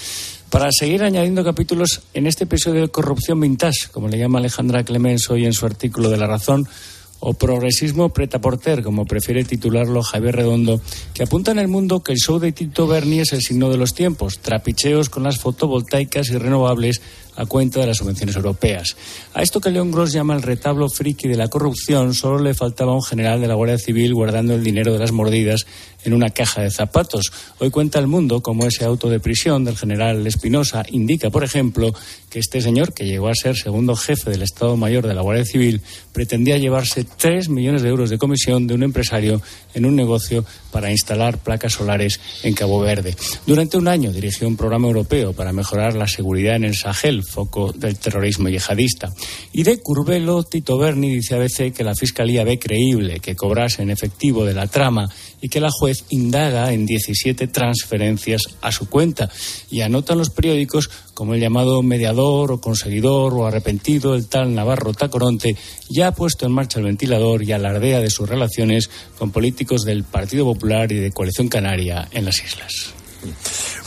[0.49, 5.29] para seguir añadiendo capítulos en este episodio de corrupción vintage, como le llama Alejandra Clemens
[5.29, 6.67] hoy en su artículo de La Razón,
[7.19, 10.79] o progresismo pretaporter, como prefiere titularlo Javier Redondo,
[11.13, 13.77] que apunta en el mundo que el show de Tito Berni es el signo de
[13.77, 17.01] los tiempos, trapicheos con las fotovoltaicas y renovables
[17.37, 18.97] a cuenta de las subvenciones europeas.
[19.33, 22.93] A esto que León Gross llama el retablo friki de la corrupción, solo le faltaba
[22.93, 25.65] un general de la Guardia Civil guardando el dinero de las mordidas
[26.03, 27.31] en una caja de zapatos.
[27.59, 31.93] Hoy cuenta el mundo como ese auto de prisión del general Espinosa indica, por ejemplo,
[32.29, 35.45] que este señor, que llegó a ser segundo jefe del Estado Mayor de la Guardia
[35.45, 35.81] Civil,
[36.13, 39.41] pretendía llevarse tres millones de euros de comisión de un empresario
[39.73, 43.15] en un negocio para instalar placas solares en Cabo Verde.
[43.45, 47.71] Durante un año dirigió un programa europeo para mejorar la seguridad en el Sahel, foco
[47.73, 49.13] del terrorismo yihadista.
[49.53, 53.83] Y de Curvelo, Tito Berni dice a veces que la Fiscalía ve creíble que cobrase
[53.83, 55.09] en efectivo de la trama
[55.41, 59.29] y que la juez indaga en 17 transferencias a su cuenta.
[59.69, 64.93] Y anotan los periódicos como el llamado mediador o conseguidor o arrepentido, el tal Navarro
[64.93, 65.55] Tacoronte,
[65.89, 70.03] ya ha puesto en marcha el ventilador y alardea de sus relaciones con políticos del
[70.03, 72.93] Partido Popular y de Coalición Canaria en las islas.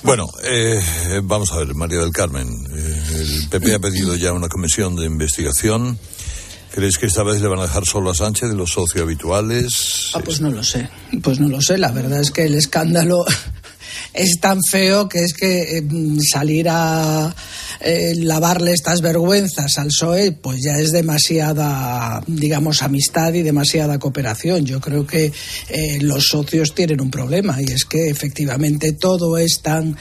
[0.03, 0.81] Bueno, eh,
[1.23, 2.49] vamos a ver, María del Carmen.
[2.49, 5.99] Eh, el PP ha pedido ya una comisión de investigación.
[6.73, 10.13] ¿Crees que esta vez le van a dejar solo a Sánchez de los socios habituales?
[10.15, 10.89] Ah, pues no lo sé.
[11.23, 11.77] Pues no lo sé.
[11.79, 13.25] La verdad es que el escándalo
[14.15, 15.83] es tan feo que es que eh,
[16.31, 17.35] salir a
[17.81, 24.67] eh, lavarle estas vergüenzas al PSOE, pues ya es demasiada, digamos, amistad y demasiada cooperación.
[24.67, 25.33] Yo creo que
[25.69, 29.97] eh, los socios tienen un problema y es que efectivamente todo es tan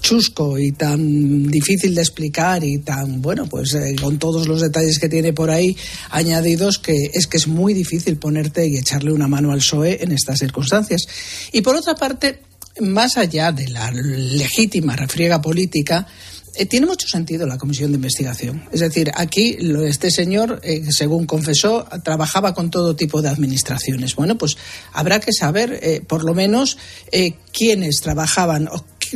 [0.00, 5.08] chusco y tan difícil de explicar y tan, bueno, pues con todos los detalles que
[5.08, 5.76] tiene por ahí
[6.10, 10.12] añadidos que es que es muy difícil ponerte y echarle una mano al PSOE en
[10.12, 11.02] estas circunstancias.
[11.52, 12.40] Y por otra parte,
[12.80, 16.06] más allá de la legítima refriega política,
[16.54, 18.64] eh, tiene mucho sentido la comisión de investigación.
[18.72, 24.16] Es decir, aquí este señor, eh, según confesó, trabajaba con todo tipo de administraciones.
[24.16, 24.56] Bueno, pues
[24.92, 26.76] habrá que saber, eh, por lo menos,
[27.52, 28.68] quiénes trabajaban,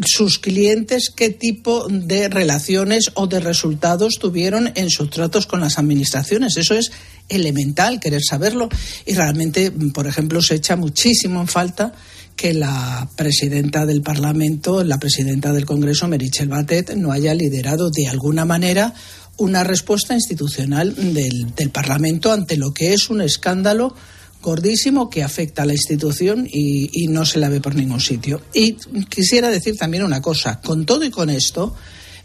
[0.04, 5.78] sus clientes, qué tipo de relaciones o de resultados tuvieron en sus tratos con las
[5.78, 6.56] administraciones.
[6.56, 6.92] Eso es
[7.28, 8.68] elemental, querer saberlo.
[9.06, 11.94] Y realmente, por ejemplo, se echa muchísimo en falta
[12.36, 18.08] que la presidenta del Parlamento, la presidenta del Congreso, Merichel Batet, no haya liderado de
[18.08, 18.94] alguna manera
[19.36, 23.94] una respuesta institucional del, Parlamento ante lo que es un escándalo
[24.42, 28.42] gordísimo que afecta a la institución y, y no se la ve por ningún sitio.
[28.52, 28.74] Y
[29.08, 31.74] quisiera decir también una cosa, con todo y con esto,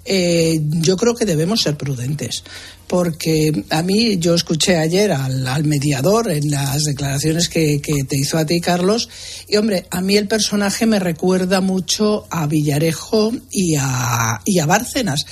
[0.06, 2.44] eh, yo creo que debemos ser prudentes.
[2.90, 8.18] Porque a mí, yo escuché ayer al, al mediador en las declaraciones que, que, te
[8.18, 9.10] hizo a ti, Carlos,
[9.48, 14.66] y hombre, a mí el personaje me recuerda mucho a Villarejo y a, y a
[14.66, 15.24] Bárcenas,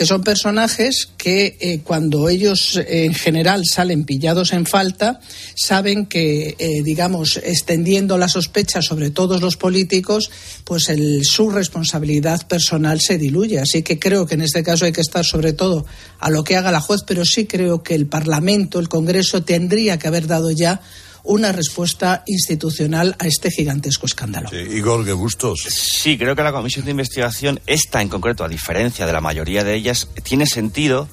[0.00, 5.20] que son personajes que eh, cuando ellos eh, en general salen pillados en falta,
[5.54, 10.30] saben que, eh, digamos, extendiendo la sospecha sobre todos los políticos,
[10.64, 13.58] pues el, su responsabilidad personal se diluye.
[13.58, 15.84] Así que creo que en este caso hay que estar sobre todo
[16.18, 19.98] a lo que haga la juez, pero sí creo que el Parlamento, el Congreso, tendría
[19.98, 20.80] que haber dado ya
[21.22, 24.48] una respuesta institucional a este gigantesco escándalo.
[24.48, 25.60] Sí, Igor, qué gustos.
[25.68, 29.64] Sí, creo que la comisión de investigación, esta en concreto, a diferencia de la mayoría
[29.64, 31.08] de ellas, tiene sentido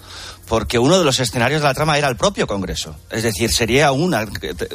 [0.47, 2.95] porque uno de los escenarios de la trama era el propio Congreso.
[3.11, 4.25] Es decir, sería una,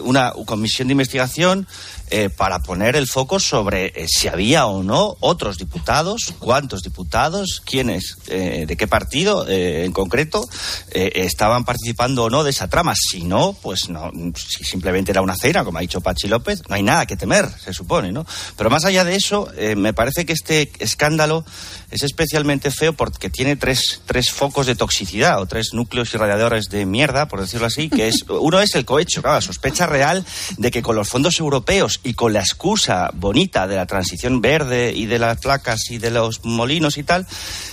[0.03, 1.67] una comisión de investigación
[2.11, 7.63] eh, para poner el foco sobre eh, si había o no otros diputados, cuántos diputados,
[7.65, 10.47] quiénes, eh, de qué partido eh, en concreto
[10.91, 12.93] estaban participando o no de esa trama.
[12.95, 16.75] Si no, pues no, si simplemente era una cena, como ha dicho Pachi López, no
[16.75, 18.27] hay nada que temer, se supone, ¿no?
[18.57, 21.47] Pero más allá de eso, me parece que este escándalo
[21.93, 26.87] es especialmente feo porque tiene tres, tres focos de toxicidad o tres núcleos irradiadores de
[26.87, 30.25] mierda, por decirlo así, que es uno es el cohecho, claro, la sospecha real
[30.57, 34.93] de que con los fondos europeos y con la excusa bonita de la transición verde
[34.95, 37.27] y de las placas y de los molinos y tal,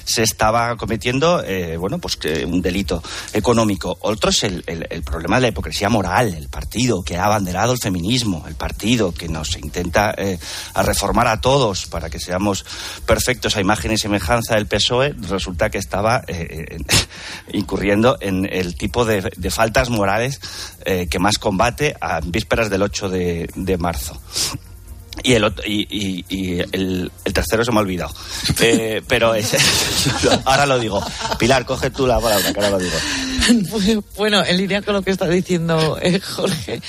[0.03, 3.01] se estaba cometiendo, eh, bueno, pues un delito
[3.34, 3.97] económico.
[4.01, 7.74] Otro es el, el, el, problema de la hipocresía moral, el partido que ha abanderado
[7.74, 10.38] el feminismo, el partido que nos intenta eh,
[10.74, 12.65] a reformar a todos para que seamos
[13.05, 16.78] perfectos a imagen y semejanza del PSOE, resulta que estaba eh,
[17.53, 20.41] incurriendo en el tipo de, de faltas morales
[20.84, 24.20] eh, que más combate a vísperas del 8 de, de marzo.
[25.22, 28.14] Y el, y, y, y el, el, tercero se me ha olvidado.
[28.62, 29.57] Eh, pero ese,
[30.45, 31.01] ahora lo digo.
[31.38, 34.03] Pilar, coge tú la palabra, que ahora lo digo.
[34.18, 36.82] Bueno, en línea con lo que está diciendo eh, Jorge,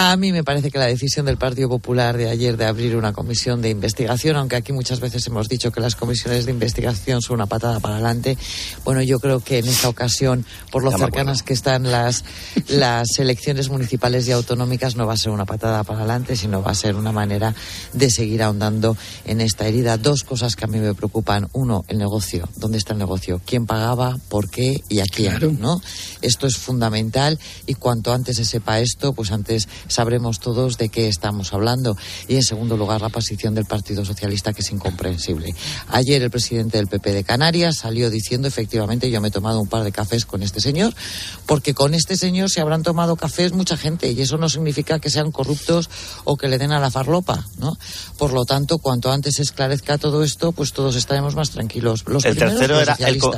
[0.00, 3.12] a mí me parece que la decisión del Partido Popular de ayer de abrir una
[3.12, 7.34] comisión de investigación, aunque aquí muchas veces hemos dicho que las comisiones de investigación son
[7.34, 8.38] una patada para adelante,
[8.84, 12.24] bueno, yo creo que en esta ocasión, por lo cercanas que están las,
[12.68, 16.70] las elecciones municipales y autonómicas, no va a ser una patada para adelante, sino va
[16.70, 17.52] a ser una manera
[17.92, 19.96] de seguir ahondando en esta herida.
[19.96, 21.48] Dos cosas que a mí me preocupan.
[21.54, 22.48] Uno, el negocio.
[22.54, 23.40] ¿Dónde está el negocio?
[23.44, 24.16] ¿Quién pagaba?
[24.28, 24.80] ¿Por qué?
[24.88, 25.30] ¿Y a quién?
[25.30, 25.52] Claro.
[25.58, 25.80] ¿no?
[26.22, 27.36] Esto es fundamental
[27.66, 31.96] y cuanto antes se sepa esto, pues antes sabremos todos de qué estamos hablando.
[32.28, 35.54] Y en segundo lugar, la posición del Partido Socialista, que es incomprensible.
[35.88, 39.68] Ayer el presidente del PP de Canarias salió diciendo, efectivamente, yo me he tomado un
[39.68, 40.94] par de cafés con este señor,
[41.46, 45.10] porque con este señor se habrán tomado cafés mucha gente y eso no significa que
[45.10, 45.90] sean corruptos
[46.24, 47.76] o que le den a la farlopa, ¿no?
[48.16, 52.04] Por lo tanto, cuanto antes se esclarezca todo esto, pues todos estaremos más tranquilos.
[52.06, 53.32] Los el tercero era el, co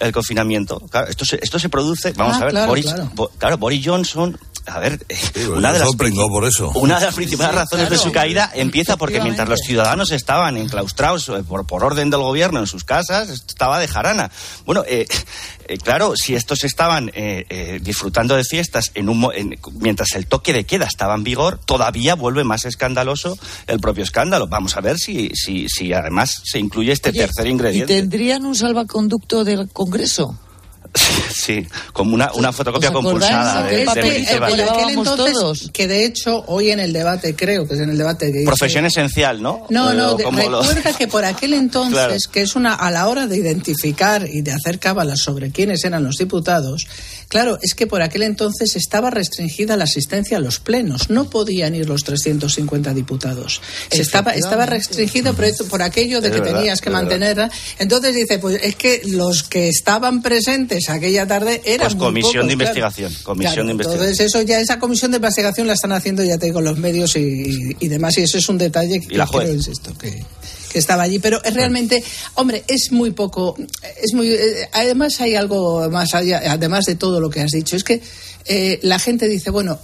[0.00, 0.80] el, confinamiento.
[0.90, 3.10] Claro, esto se, esto se produce, vamos ah, a ver, claro, Boris, claro.
[3.14, 4.38] Bo, claro, Boris Johnson
[4.68, 6.70] a ver, sí, una, de las por eso.
[6.74, 10.56] una de las principales razones claro, de su caída empieza porque mientras los ciudadanos estaban
[10.56, 14.30] enclaustrados por, por, orden del gobierno en sus casas, estaba de jarana.
[14.64, 15.06] Bueno, eh,
[15.66, 20.52] eh, claro, si estos estaban eh, disfrutando de fiestas en un, en, mientras el toque
[20.52, 24.46] de queda estaba en vigor, todavía vuelve más escandaloso el propio escándalo.
[24.48, 27.92] Vamos a ver si, si, si además se incluye este Oye, tercer ingrediente.
[27.92, 30.38] ¿Y tendrían un salvaconducto del Congreso?
[31.32, 35.70] Sí, como una, una fotocopia compulsada de, este, de por aquel entonces, todos.
[35.72, 38.84] que de hecho hoy en el debate, creo que es en el debate que Profesión
[38.84, 39.66] dice, esencial, ¿no?
[39.70, 40.96] No, no, de, recuerda lo...
[40.96, 42.32] que por aquel entonces, claro.
[42.32, 46.04] que es una, a la hora de identificar y de hacer cábalas sobre quiénes eran
[46.04, 46.86] los diputados,
[47.28, 51.74] claro, es que por aquel entonces estaba restringida la asistencia a los plenos, no podían
[51.74, 53.60] ir los 350 diputados.
[53.90, 57.50] Se estaba, estaba restringido por, por aquello de que verdad, tenías que mantenerla.
[57.78, 62.46] Entonces dice, pues es que los que estaban presentes aquella tarde eran pues comisión pocos,
[62.46, 63.24] de investigación claro.
[63.24, 66.38] comisión claro, de investigación entonces eso ya esa comisión de investigación la están haciendo ya
[66.38, 69.16] te digo los medios y, y, y demás y eso es un detalle que, ¿Y
[69.16, 69.44] la juez?
[69.44, 70.24] creo insisto que
[70.70, 72.02] que estaba allí, pero es realmente,
[72.34, 73.56] hombre, es muy poco,
[74.02, 77.76] es muy, eh, además hay algo más allá, además de todo lo que has dicho,
[77.76, 78.00] es que
[78.46, 79.78] eh, la gente dice, bueno,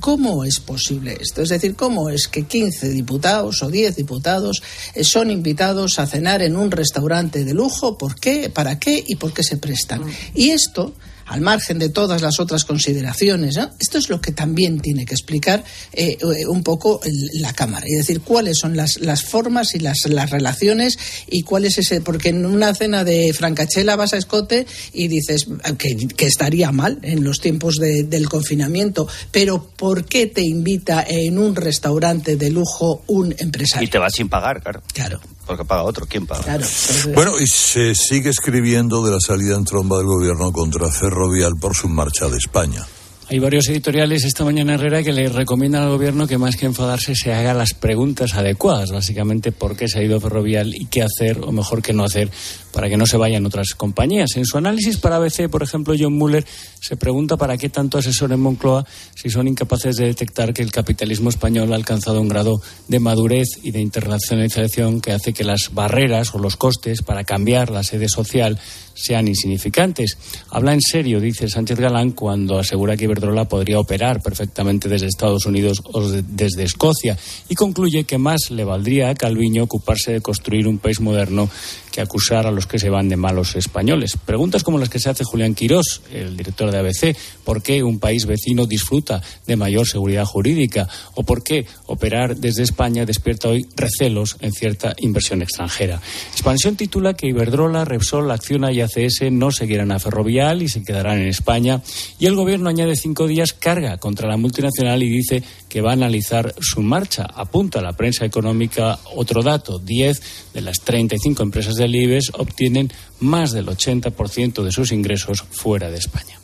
[0.00, 1.42] ¿Cómo es posible esto?
[1.42, 4.62] Es decir, ¿cómo es que 15 diputados o 10 diputados
[4.94, 7.98] eh, son invitados a cenar en un restaurante de lujo?
[7.98, 8.48] ¿Por qué?
[8.48, 9.04] ¿Para qué?
[9.06, 10.02] ¿Y por qué se prestan?
[10.34, 10.94] Y esto
[11.30, 13.56] al margen de todas las otras consideraciones.
[13.78, 17.00] Esto es lo que también tiene que explicar eh, eh, un poco
[17.34, 21.64] la Cámara, y decir cuáles son las, las formas y las, las relaciones y cuál
[21.64, 22.00] es ese.
[22.00, 25.46] Porque en una cena de Francachela vas a escote y dices
[25.78, 31.38] que, que estaría mal en los tiempos del confinamiento, pero ¿por qué te invita en
[31.38, 33.86] un restaurante de lujo un empresario?
[33.86, 34.82] Y te vas sin pagar, claro.
[34.92, 35.20] Claro.
[35.50, 36.44] Porque paga otro, ¿quién paga?
[36.44, 36.66] Claro.
[37.12, 41.74] Bueno, y se sigue escribiendo de la salida en tromba del gobierno contra Ferrovial por
[41.74, 42.86] su marcha de España.
[43.30, 47.14] Hay varios editoriales esta mañana Herrera que le recomiendan al gobierno que más que enfadarse
[47.14, 51.38] se haga las preguntas adecuadas, básicamente por qué se ha ido Ferrovial y qué hacer
[51.40, 52.28] o mejor que no hacer
[52.72, 54.30] para que no se vayan otras compañías.
[54.34, 56.44] En su análisis para ABC, por ejemplo, John Muller
[56.80, 60.72] se pregunta para qué tanto asesor en Moncloa si son incapaces de detectar que el
[60.72, 65.72] capitalismo español ha alcanzado un grado de madurez y de internacionalización que hace que las
[65.72, 68.58] barreras o los costes para cambiar la sede social
[68.94, 70.18] sean insignificantes.
[70.50, 75.44] Habla en serio, dice Sánchez Galán, cuando asegura que Iberdrola podría operar perfectamente desde Estados
[75.44, 77.18] Unidos o desde Escocia
[77.50, 81.50] y concluye que más le valdría a Calviño ocuparse de construir un país moderno
[81.90, 84.16] que acusar a los que se van de malos españoles.
[84.24, 87.98] Preguntas como las que se hace Julián Quirós, el director de ABC, ¿por qué un
[87.98, 90.88] país vecino disfruta de mayor seguridad jurídica?
[91.14, 96.00] ¿O por qué operar desde España despierta hoy recelos en cierta inversión extranjera?
[96.32, 101.18] Expansión titula que Iberdrola, Repsol, Acciona y ACS no seguirán a Ferrovial y se quedarán
[101.18, 101.82] en España.
[102.18, 105.94] Y el gobierno añade cinco días carga contra la multinacional y dice que va a
[105.94, 107.26] analizar su marcha.
[107.34, 109.78] Apunta a la prensa económica otro dato.
[109.78, 115.90] Diez de las 35 empresas del IBEX obtienen más del 80% de sus ingresos fuera
[115.90, 116.38] de España.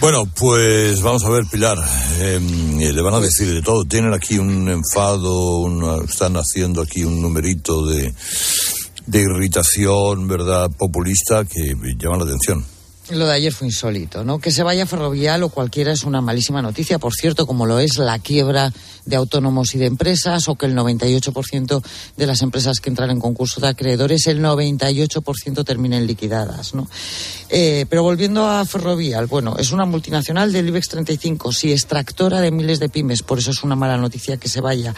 [0.00, 1.76] Bueno, pues vamos a ver, Pilar.
[2.20, 3.84] Em, eh, le van a decir de todo.
[3.84, 8.14] Tienen aquí un enfado, están haciendo aquí un numerito de,
[9.06, 12.64] de irritación, ¿verdad?, populista que llama la atención.
[13.10, 14.38] Lo de ayer fue insólito, ¿no?
[14.38, 17.98] Que se vaya ferrovial o cualquiera es una malísima noticia, por cierto, como lo es
[17.98, 18.72] la quiebra
[19.04, 21.82] de autónomos y de empresas o que el 98%
[22.16, 26.88] de las empresas que entran en concurso de acreedores, el 98% terminen liquidadas, ¿no?
[27.48, 32.52] Eh, pero volviendo a ferrovial, bueno, es una multinacional del IBEX 35, sí, extractora de
[32.52, 34.94] miles de pymes, por eso es una mala noticia que se vaya.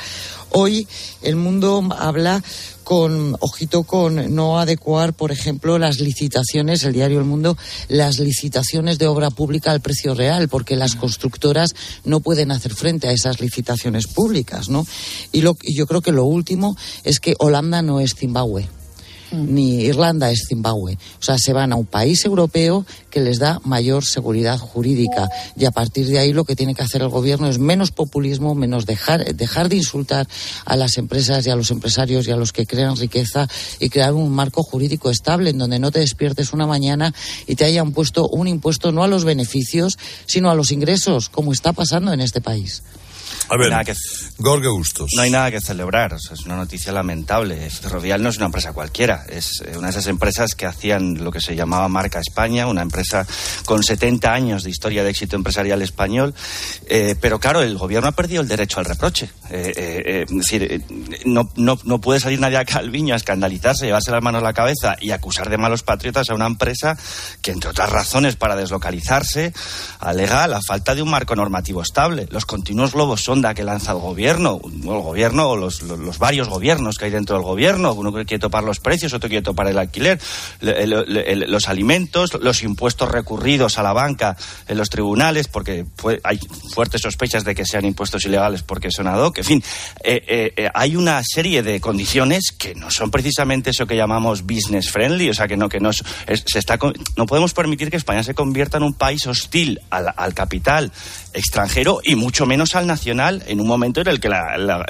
[0.51, 0.87] Hoy
[1.23, 2.43] el mundo habla
[2.83, 7.57] con, ojito con no adecuar, por ejemplo, las licitaciones, el diario El Mundo,
[7.89, 11.75] las licitaciones de obra pública al precio real, porque las constructoras
[12.05, 14.87] no pueden hacer frente a esas licitaciones públicas, ¿no?
[15.33, 18.69] Y, lo, y yo creo que lo último es que Holanda no es Zimbabue
[19.33, 20.95] ni Irlanda es Zimbabue.
[20.95, 25.29] O sea, se van a un país europeo que les da mayor seguridad jurídica.
[25.57, 28.55] Y a partir de ahí lo que tiene que hacer el gobierno es menos populismo,
[28.55, 30.27] menos dejar, dejar de insultar
[30.65, 34.15] a las empresas y a los empresarios y a los que crean riqueza y crear
[34.15, 37.15] un marco jurídico estable en donde no te despiertes una mañana
[37.47, 41.53] y te hayan puesto un impuesto no a los beneficios, sino a los ingresos, como
[41.53, 42.83] está pasando en este país.
[43.49, 43.73] A ver,
[44.39, 45.11] Gorge Gustos.
[45.15, 47.69] No hay nada que celebrar, es una noticia lamentable.
[47.71, 51.41] Ferrovial no es una empresa cualquiera, es una de esas empresas que hacían lo que
[51.41, 53.27] se llamaba Marca España, una empresa
[53.65, 56.35] con 70 años de historia de éxito empresarial español,
[56.87, 59.31] eh, pero claro, el gobierno ha perdido el derecho al reproche.
[59.51, 60.85] Eh, eh, es decir,
[61.25, 64.53] no, no, no, puede salir nadie a Calviño a escandalizarse, llevarse las manos a la
[64.53, 66.97] cabeza y acusar de malos patriotas a una empresa
[67.41, 69.53] que, entre otras razones, para deslocalizarse,
[70.01, 72.29] alega la falta de un marco normativo estable.
[72.31, 75.83] Los continuos globos son que lanza el gobierno, o el gobierno o los,
[76.19, 79.69] varios gobiernos que hay dentro del gobierno, uno quiere topar los precios, otro quiere topar
[79.69, 80.21] el alquiler,
[80.61, 84.37] los alimentos, los impuestos recurridos a la banca
[84.69, 85.87] en los tribunales, porque
[86.25, 86.39] hay
[86.75, 89.39] fuertes sospechas de que sean impuestos ilegales porque son ad hoc.
[89.39, 89.65] En fin,
[90.05, 94.43] eh, eh, eh, hay una serie de condiciones que no son precisamente eso que llamamos
[94.43, 96.79] business friendly, o sea, que no, que no, se está,
[97.17, 100.93] no podemos permitir que España se convierta en un país hostil al capital
[101.35, 104.85] extranjero y mucho menos al nacional en un momento en el que la,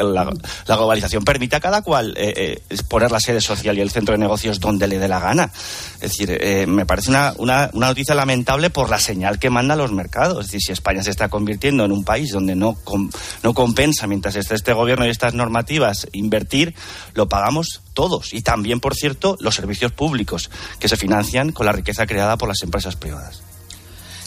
[0.66, 4.18] globalización permite a cada cual eh, eh, poner la sede social y el centro de
[4.18, 5.50] negocios donde le dé la gana.
[5.94, 9.76] Es decir, eh, me parece una, una, noticia lamentable por la señal que manda a
[9.76, 10.38] los mercados.
[10.40, 12.76] Es decir, si España se está convirtiendo en un país donde no,
[13.42, 16.74] no compensa, mientras esté este gobierno y estas normativas, invertir,
[17.14, 18.32] lo pagamos todos.
[18.32, 22.48] Y también, por cierto, los servicios públicos que se financian con la riqueza creada por
[22.48, 23.42] las empresas privadas.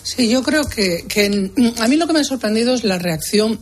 [0.05, 3.59] Sí, yo creo que, que, a mí lo que me ha sorprendido es la reacción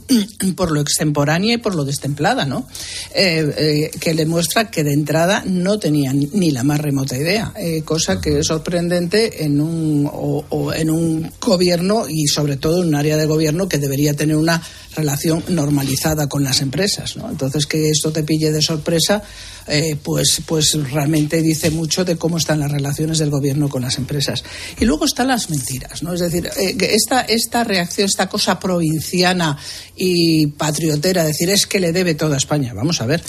[0.57, 2.67] por lo extemporánea y por lo destemplada, ¿no?
[3.15, 7.53] Eh, eh, que le muestra que de entrada no tenían ni la más remota idea,
[7.55, 12.81] eh, cosa que es sorprendente en un, o, o en un gobierno y sobre todo
[12.81, 14.61] en un área de gobierno que debería tener una
[14.95, 17.29] relación normalizada con las empresas, ¿no?
[17.29, 19.23] Entonces que esto te pille de sorpresa,
[19.67, 23.97] eh, pues, pues realmente dice mucho de cómo están las relaciones del gobierno con las
[23.97, 24.43] empresas.
[24.79, 26.13] Y luego están las mentiras, ¿no?
[26.13, 29.57] Es decir, eh, esta, esta reacción, esta cosa provinciana
[29.95, 32.73] y patriotera, decir es que le debe todo a España.
[32.73, 33.21] Vamos a ver.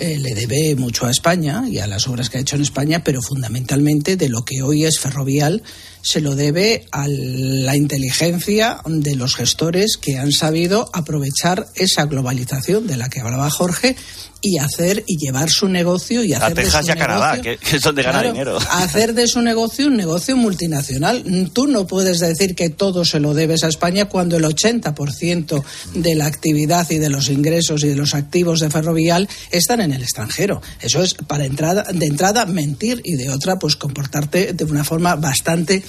[0.00, 3.02] Eh, le debe mucho a España y a las obras que ha hecho en España,
[3.02, 5.64] pero fundamentalmente de lo que hoy es ferrovial
[6.02, 12.86] se lo debe a la inteligencia de los gestores que han sabido aprovechar esa globalización
[12.86, 13.96] de la que hablaba Jorge
[14.40, 17.56] y hacer y llevar su negocio y hacer a Texas de y a Canadá, que,
[17.58, 18.58] que, es donde gana claro, dinero.
[18.70, 21.50] Hacer de su negocio un negocio multinacional.
[21.52, 25.62] Tú no puedes decir que todo se lo debes a España cuando el 80%
[25.94, 29.92] de la actividad y de los ingresos y de los activos de Ferrovial están en
[29.92, 30.62] el extranjero.
[30.80, 35.16] Eso es para entrada, de entrada mentir y de otra pues comportarte de una forma
[35.16, 35.82] bastante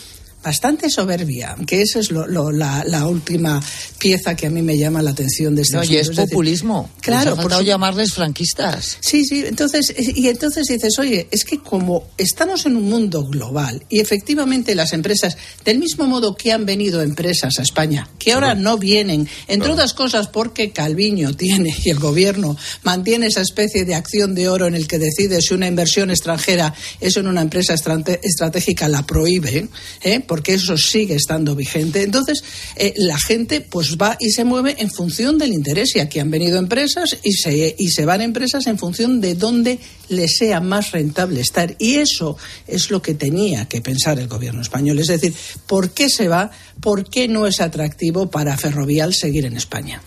[0.43, 3.61] bastante soberbia, que esa es lo, lo, la, la, última
[3.97, 5.83] pieza que a mí me llama la atención de este no.
[5.83, 6.83] Y es, es populismo.
[6.83, 8.97] Decir, claro, por no llamarles franquistas.
[9.01, 9.43] Sí, sí.
[9.45, 14.75] Entonces, y entonces dices, oye, es que como estamos en un mundo global y efectivamente
[14.75, 19.27] las empresas, del mismo modo que han venido empresas a España, que ahora no vienen,
[19.47, 24.47] entre otras cosas porque Calviño tiene y el gobierno mantiene esa especie de acción de
[24.47, 29.05] oro en el que decide si una inversión extranjera es en una empresa estratégica, la
[29.05, 29.67] prohíbe,
[30.03, 30.19] ¿eh?
[30.29, 32.03] Porque eso sigue estando vigente.
[32.03, 32.43] Entonces,
[32.75, 35.95] eh, la gente pues va y se mueve en función del interés.
[35.95, 39.79] Y aquí han venido empresas y se, y se van empresas en función de dónde
[40.07, 41.75] les sea más rentable estar.
[41.79, 44.99] Y eso es lo que tenía que pensar el gobierno español.
[44.99, 45.33] Es decir,
[45.65, 46.51] ¿por qué se va?
[46.79, 50.01] ¿Por qué no es atractivo para Ferrovial seguir en España?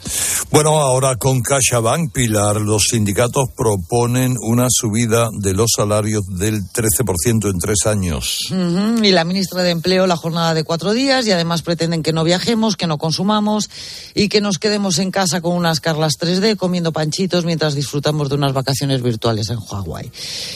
[0.50, 7.50] Bueno, ahora con CaixaBank, Pilar, los sindicatos proponen una subida de los salarios del 13%
[7.50, 8.38] en tres años.
[8.50, 9.06] Uh -huh.
[9.06, 12.22] Y la ministra de Empleo la jornada de cuatro días y además pretenden que no
[12.22, 13.70] viajemos, que no consumamos
[14.14, 18.34] y que nos quedemos en casa con unas carlas 3D comiendo panchitos mientras disfrutamos de
[18.34, 20.12] unas vacaciones virtuales en Hawái.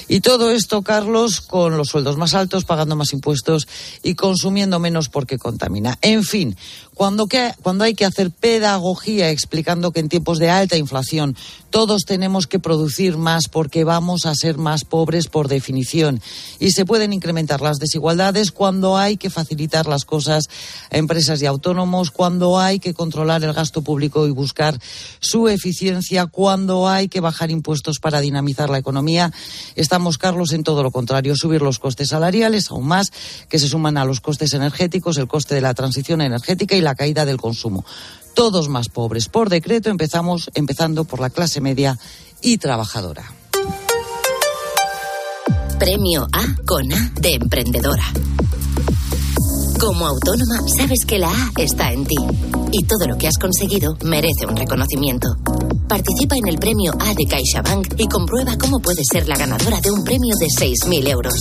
[0.09, 3.67] Y todo esto, Carlos, con los sueldos más altos, pagando más impuestos
[4.03, 5.97] y consumiendo menos porque contamina.
[6.03, 6.55] En fin,
[6.97, 11.37] cuando, que, cuando hay que hacer pedagogía explicando que en tiempos de alta inflación
[11.69, 16.23] todos tenemos que producir más porque vamos a ser más pobres por definición
[16.59, 20.45] y se pueden incrementar las desigualdades cuando hay que facilitar las cosas
[20.91, 24.81] a empresas y autónomos, cuando hay que controlar el gasto público y buscar
[25.21, 29.33] su eficiencia, cuando hay que bajar impuestos para dinamizar la economía.
[29.75, 33.09] Estamos, Carlos, en todo lo contrario, subir los costes salariales aún más
[33.51, 36.95] que se suman a los costes energéticos, el coste de la transición energética y la
[36.95, 37.85] caída del consumo.
[38.35, 39.29] Todos más pobres.
[39.29, 41.99] Por decreto empezamos empezando por la clase media
[42.41, 43.25] y trabajadora.
[45.79, 48.05] Premio A con A de emprendedora.
[49.81, 52.17] Como autónoma, sabes que la A está en ti
[52.73, 55.29] y todo lo que has conseguido merece un reconocimiento.
[55.89, 59.91] Participa en el premio A de CaixaBank y comprueba cómo puedes ser la ganadora de
[59.91, 61.35] un premio de 6.000 euros.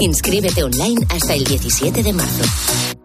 [0.00, 3.01] Inscríbete online hasta el 17 de marzo.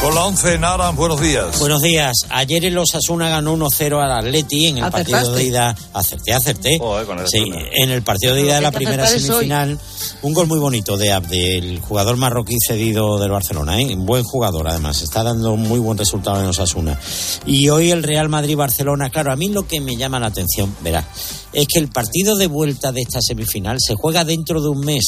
[0.00, 1.58] Con la 11 Nara, buenos días.
[1.58, 2.14] Buenos días.
[2.30, 5.12] Ayer el Osasuna ganó 1-0 al Atleti en el ¿Acertaste?
[5.12, 5.76] partido de ida.
[5.92, 6.78] Acerté, acerté.
[6.78, 9.20] Joder, con el sí, en el partido de ida de la primera hoy.
[9.20, 9.78] semifinal.
[10.22, 13.78] Un gol muy bonito de Abde, del jugador marroquí cedido del Barcelona.
[13.78, 13.94] ¿eh?
[13.94, 15.02] Buen jugador, además.
[15.02, 16.98] Está dando un muy buen resultado en Osasuna.
[17.44, 19.10] Y hoy el Real Madrid-Barcelona.
[19.10, 21.06] Claro, a mí lo que me llama la atención, verá,
[21.52, 25.04] es que el partido de vuelta de esta semifinal se juega dentro de un mes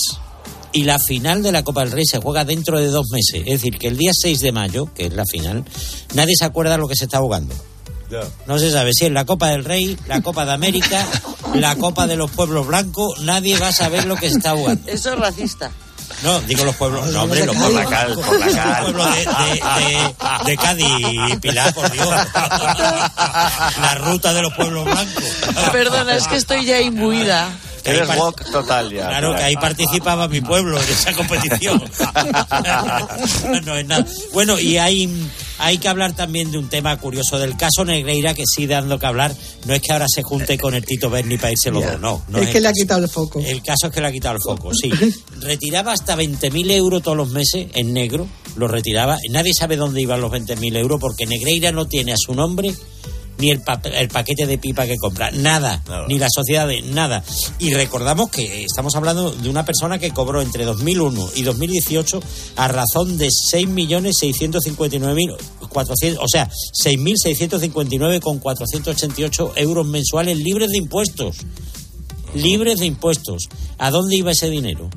[0.72, 3.42] y la final de la Copa del Rey se juega dentro de dos meses.
[3.46, 5.64] Es decir, que el día 6 de mayo, que es la final,
[6.14, 7.54] nadie se acuerda lo que se está jugando.
[8.46, 11.06] No se sabe si es la Copa del Rey, la Copa de América,
[11.54, 14.90] la Copa de los Pueblos Blancos, nadie va a saber lo que se está jugando.
[14.90, 15.70] Eso es racista.
[16.22, 18.82] No, digo los pueblos, no hombre, los Por pueblos la cal, por la los cal.
[18.84, 19.94] pueblos de, de,
[20.44, 22.06] de, de Cádiz, Pilar, por Dios.
[23.80, 25.24] La ruta de los pueblos blancos.
[25.72, 27.48] Perdona, es que estoy ya imbuida.
[27.84, 29.08] Eres walk total ya.
[29.08, 31.82] Claro, que ahí participaba mi pueblo en esa competición.
[33.64, 34.06] no es nada.
[34.32, 35.10] Bueno, y hay,
[35.58, 39.06] hay que hablar también de un tema curioso del caso Negreira, que sí dando que
[39.06, 39.34] hablar.
[39.66, 42.22] No es que ahora se junte con el Tito Berni para irse los dos, no.
[42.28, 43.40] no es que le ha quitado el foco.
[43.40, 44.90] El caso es que le ha quitado el foco, sí.
[45.40, 49.18] Retiraba hasta 20.000 euros todos los meses en negro, lo retiraba.
[49.30, 52.74] Nadie sabe dónde iban los 20.000 euros porque Negreira no tiene a su nombre
[53.42, 53.60] ni el,
[53.94, 57.24] el paquete de pipa que compra, nada, ni la sociedad de nada.
[57.58, 62.22] Y recordamos que estamos hablando de una persona que cobró entre 2001 y 2018
[62.54, 66.48] a razón de 6.659.400, o sea,
[66.84, 71.38] 6.659,488 euros mensuales libres de impuestos.
[72.34, 73.48] Libres de impuestos.
[73.76, 74.88] ¿A dónde iba ese dinero?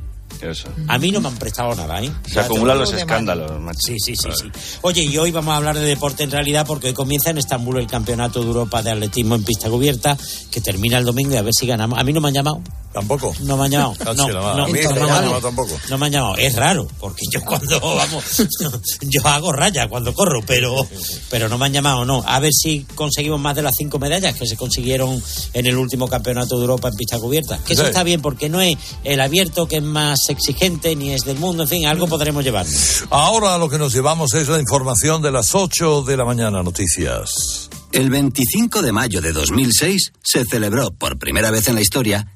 [0.41, 0.69] Eso.
[0.87, 2.11] A mí no me han prestado nada, ¿eh?
[2.27, 3.79] Se acumulan los escándalos, macho.
[3.79, 4.51] Sí, sí, sí, sí.
[4.81, 7.77] Oye, y hoy vamos a hablar de deporte en realidad porque hoy comienza en Estambul
[7.77, 10.17] el Campeonato de Europa de Atletismo en pista cubierta,
[10.51, 11.99] que termina el domingo y a ver si ganamos.
[11.99, 12.61] A mí no me han llamado.
[12.95, 13.35] Tampoco.
[13.41, 13.93] No me han llamado.
[14.05, 15.41] No, no, no me no han me han llamado.
[15.41, 15.77] tampoco.
[15.89, 16.37] No me han llamado.
[16.37, 18.23] Es raro, porque yo cuando vamos,
[19.01, 20.87] yo hago raya cuando corro, pero,
[21.29, 22.23] pero no me han llamado, no.
[22.25, 25.21] A ver si conseguimos más de las cinco medallas que se consiguieron
[25.51, 27.59] en el último campeonato de Europa en pista cubierta.
[27.65, 31.25] Que eso está bien, porque no es el abierto que es más exigente, ni es
[31.25, 32.65] del mundo, en fin, algo podremos llevar.
[33.09, 37.69] Ahora lo que nos llevamos es la información de las 8 de la mañana, noticias.
[37.91, 42.27] El 25 de mayo de 2006 se celebró por primera vez en la historia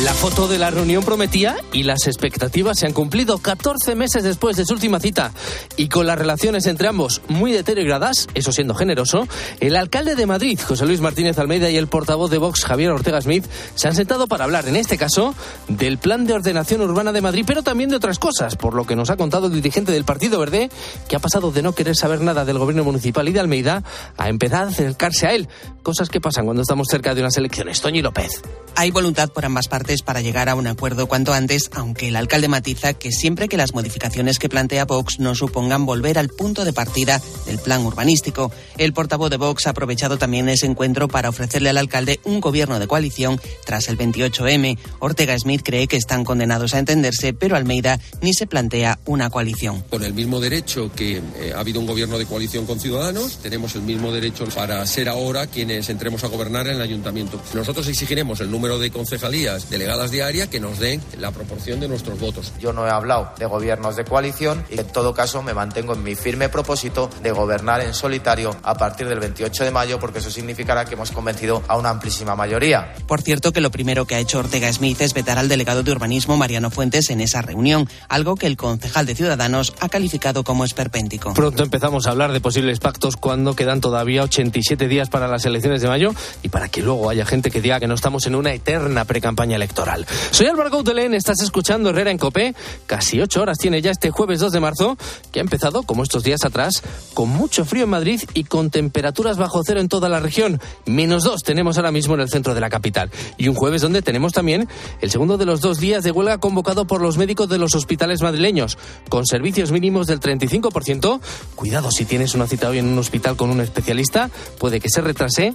[0.00, 4.56] La foto de la reunión prometía y las expectativas se han cumplido 14 meses después
[4.56, 5.32] de su última cita.
[5.76, 9.28] Y con las relaciones entre ambos muy deterioradas, eso siendo generoso,
[9.60, 13.20] el alcalde de Madrid, José Luis Martínez Almeida, y el portavoz de Vox, Javier Ortega
[13.20, 13.44] Smith,
[13.76, 15.36] se han sentado para hablar, en este caso,
[15.68, 18.96] del plan de ordenación urbana de Madrid, pero también de otras cosas, por lo que
[18.96, 20.68] nos ha contado el dirigente del Partido Verde,
[21.06, 23.84] que ha pasado de no querer saber nada del gobierno municipal y de Almeida
[24.16, 25.48] a empezar a acercarse a él.
[25.84, 27.80] Cosas que pasan cuando estamos cerca de unas elecciones.
[27.80, 28.42] Toñi López.
[28.74, 32.46] Hay voluntad por ambas partes para llegar a un acuerdo cuanto antes, aunque el alcalde
[32.46, 36.72] matiza que siempre que las modificaciones que plantea Vox no supongan volver al punto de
[36.72, 38.52] partida del plan urbanístico.
[38.78, 42.78] El portavoz de Vox ha aprovechado también ese encuentro para ofrecerle al alcalde un gobierno
[42.78, 44.78] de coalición tras el 28M.
[45.00, 49.82] Ortega Smith cree que están condenados a entenderse, pero Almeida ni se plantea una coalición.
[49.90, 53.74] Con el mismo derecho que eh, ha habido un gobierno de coalición con Ciudadanos, tenemos
[53.74, 57.40] el mismo derecho para ser ahora quienes entremos a gobernar en el ayuntamiento.
[57.52, 62.20] Nosotros exigiremos el número de concejalías delegadas diarias que nos den la proporción de nuestros
[62.20, 62.52] votos.
[62.60, 66.02] Yo no he hablado de gobiernos de coalición y en todo caso me mantengo en
[66.02, 70.30] mi firme propósito de gobernar en solitario a partir del 28 de mayo porque eso
[70.30, 72.92] significará que hemos convencido a una amplísima mayoría.
[73.06, 75.90] Por cierto, que lo primero que ha hecho Ortega Smith es vetar al delegado de
[75.90, 80.66] urbanismo Mariano Fuentes en esa reunión, algo que el concejal de Ciudadanos ha calificado como
[80.66, 81.32] esperpéntico.
[81.32, 85.80] Pronto empezamos a hablar de posibles pactos cuando quedan todavía 87 días para las elecciones
[85.80, 88.52] de mayo y para que luego haya gente que diga que no estamos en una
[88.52, 90.06] eterna precampaña electoral.
[90.32, 92.54] Soy Álvaro Gautelén, estás escuchando Herrera en Copé.
[92.86, 94.98] Casi ocho horas tiene ya este jueves 2 de marzo,
[95.30, 96.82] que ha empezado, como estos días atrás,
[97.14, 100.60] con mucho frío en Madrid y con temperaturas bajo cero en toda la región.
[100.84, 103.10] Menos dos tenemos ahora mismo en el centro de la capital.
[103.36, 104.68] Y un jueves donde tenemos también
[105.00, 108.20] el segundo de los dos días de huelga convocado por los médicos de los hospitales
[108.20, 111.20] madrileños, con servicios mínimos del 35%.
[111.54, 115.00] Cuidado si tienes una cita hoy en un hospital con un especialista, puede que se
[115.00, 115.54] retrase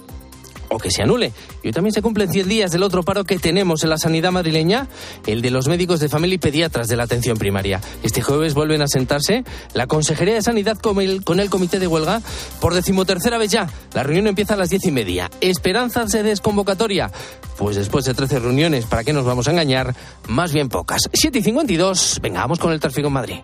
[0.68, 1.32] o que se anule.
[1.62, 4.32] Y hoy también se cumplen 100 días del otro paro que tenemos en la sanidad
[4.32, 4.88] madrileña,
[5.26, 7.80] el de los médicos de familia y pediatras de la atención primaria.
[8.02, 9.44] Este jueves vuelven a sentarse
[9.74, 12.20] la Consejería de Sanidad con el, Comité de Huelga
[12.60, 13.68] por decimotercera vez ya.
[13.94, 15.30] La reunión empieza a las diez y media.
[15.40, 17.10] ¿Esperanzas de desconvocatoria?
[17.56, 19.94] Pues después de 13 reuniones, ¿para qué nos vamos a engañar?
[20.28, 21.08] Más bien pocas.
[21.12, 23.38] 7 y 52, venga, vamos con el tráfico en Madrid.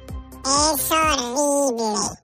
[0.44, 2.23] Es horrible.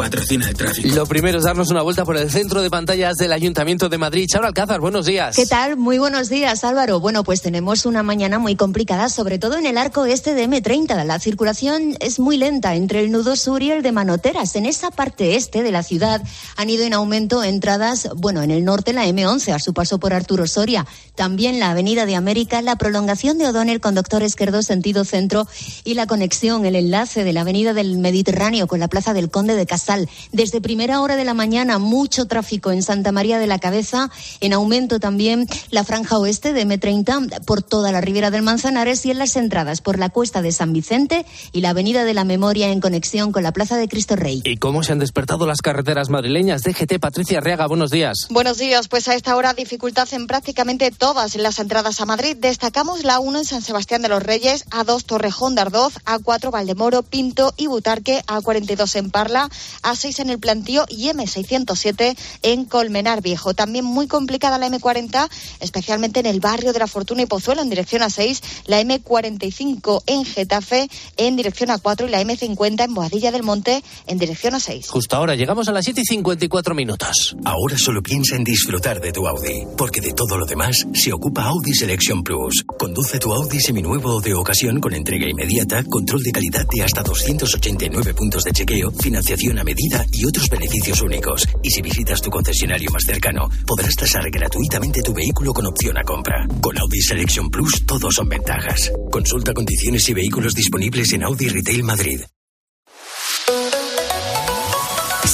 [0.00, 0.88] patrocina el tráfico.
[0.94, 4.26] Lo primero es darnos una vuelta por el centro de pantallas del Ayuntamiento de Madrid.
[4.26, 5.36] Charo Alcázar, buenos días.
[5.36, 5.76] ¿Qué tal?
[5.76, 7.00] Muy buenos días, Álvaro.
[7.00, 11.04] Bueno, pues tenemos una mañana muy complicada, sobre todo en el arco este de M30.
[11.04, 14.56] La circulación es muy lenta entre el nudo sur y el de Manoteras.
[14.56, 16.22] En esa parte este de la ciudad
[16.56, 20.14] han ido en aumento entradas, bueno, en el norte la M11 a su paso por
[20.14, 25.04] Arturo Soria, también la Avenida de América, la prolongación de O'Donnell con Doctor Esquerdo sentido
[25.04, 25.46] centro
[25.84, 29.56] y la conexión, el enlace de la Avenida del Mediterráneo con la Plaza del Conde
[29.56, 29.89] de Casal.
[30.32, 34.10] Desde primera hora de la mañana, mucho tráfico en Santa María de la Cabeza,
[34.40, 39.10] en aumento también la franja oeste de M30 por toda la ribera del Manzanares y
[39.10, 42.70] en las entradas por la cuesta de San Vicente y la Avenida de la Memoria
[42.70, 44.42] en conexión con la Plaza de Cristo Rey.
[44.44, 46.62] ¿Y cómo se han despertado las carreteras madrileñas?
[46.62, 48.28] DGT Patricia Reaga, buenos días.
[48.30, 52.36] Buenos días, pues a esta hora dificultad en prácticamente todas las entradas a Madrid.
[52.38, 57.02] Destacamos la 1 en San Sebastián de los Reyes, A2 Torrejón de Ardoz, A4 Valdemoro,
[57.02, 59.48] Pinto y Butarque, A42 en Parla,
[59.82, 63.54] A6 en el Plantío y M607 en Colmenar Viejo.
[63.54, 65.28] También muy complicada la M40,
[65.60, 70.24] especialmente en el barrio de la Fortuna y Pozuelo en dirección A6, la M45 en
[70.24, 74.88] Getafe en dirección A4 y la M50 en Boadilla del Monte en dirección A6.
[74.88, 77.36] Justo ahora llegamos a las 7 y 54 minutos.
[77.44, 81.44] Ahora solo piensa en disfrutar de tu Audi, porque de todo lo demás se ocupa
[81.44, 82.64] Audi Selection Plus.
[82.78, 88.14] Conduce tu Audi seminuevo de ocasión con entrega inmediata, control de calidad de hasta 289
[88.14, 91.46] puntos de chequeo, financiación a medida y otros beneficios únicos.
[91.62, 96.02] Y si visitas tu concesionario más cercano, podrás tasar gratuitamente tu vehículo con opción a
[96.02, 96.46] compra.
[96.60, 98.92] Con Audi Selection Plus todos son ventajas.
[99.10, 102.20] Consulta condiciones y vehículos disponibles en Audi Retail Madrid.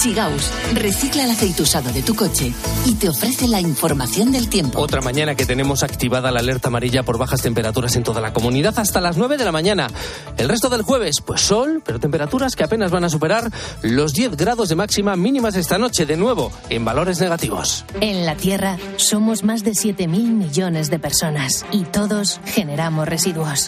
[0.07, 2.52] Sigaus recicla el aceite usado de tu coche
[2.84, 4.78] y te ofrece la información del tiempo.
[4.78, 8.78] Otra mañana que tenemos activada la alerta amarilla por bajas temperaturas en toda la comunidad
[8.78, 9.88] hasta las 9 de la mañana.
[10.36, 13.50] El resto del jueves, pues sol, pero temperaturas que apenas van a superar
[13.82, 17.84] los 10 grados de máxima mínimas esta noche, de nuevo, en valores negativos.
[18.00, 23.66] En la Tierra somos más de 7.000 millones de personas y todos generamos residuos.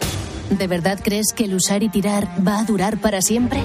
[0.51, 3.61] ¿De verdad crees que el usar y tirar va a durar para siempre?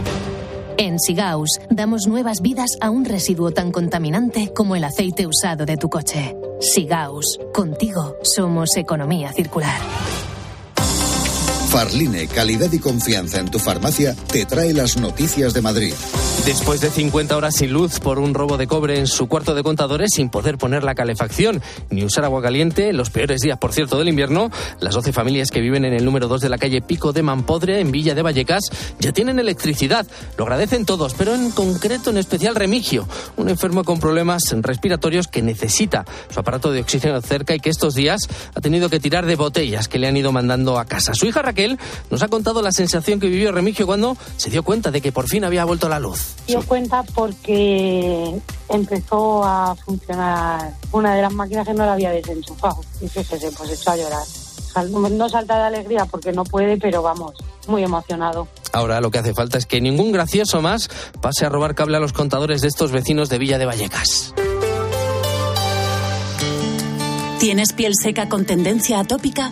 [0.78, 5.78] En Sigaus damos nuevas vidas a un residuo tan contaminante como el aceite usado de
[5.78, 6.36] tu coche.
[6.60, 9.80] Sigaus, contigo somos economía circular.
[11.74, 15.96] Farline, calidad y confianza en tu farmacia, te trae las noticias de Madrid.
[16.46, 19.64] Después de 50 horas sin luz por un robo de cobre en su cuarto de
[19.64, 23.98] contadores sin poder poner la calefacción ni usar agua caliente, los peores días, por cierto,
[23.98, 24.52] del invierno,
[24.82, 27.80] las 12 familias que viven en el número 2 de la calle Pico de Mampodre,
[27.80, 28.66] en Villa de Vallecas,
[29.00, 30.06] ya tienen electricidad.
[30.38, 35.42] Lo agradecen todos, pero en concreto, en especial Remigio, un enfermo con problemas respiratorios que
[35.42, 39.38] necesita su aparato de oxígeno cerca y que estos días ha tenido que tirar de
[39.38, 41.16] botellas que le han ido mandando a casa.
[41.16, 41.63] Su hija Raquel
[42.10, 45.28] nos ha contado la sensación que vivió Remigio cuando se dio cuenta de que por
[45.28, 46.36] fin había vuelto la luz.
[46.48, 48.34] dio cuenta porque
[48.70, 52.82] empezó a funcionar una de las máquinas que no la había desenchufado.
[53.02, 54.24] Y fíjese, pues echó a llorar.
[55.12, 57.34] No salta de alegría porque no puede, pero vamos,
[57.68, 58.48] muy emocionado.
[58.72, 60.90] Ahora lo que hace falta es que ningún gracioso más
[61.22, 64.34] pase a robar cable a los contadores de estos vecinos de Villa de Vallecas.
[67.40, 69.52] ¿Tienes piel seca con tendencia atópica?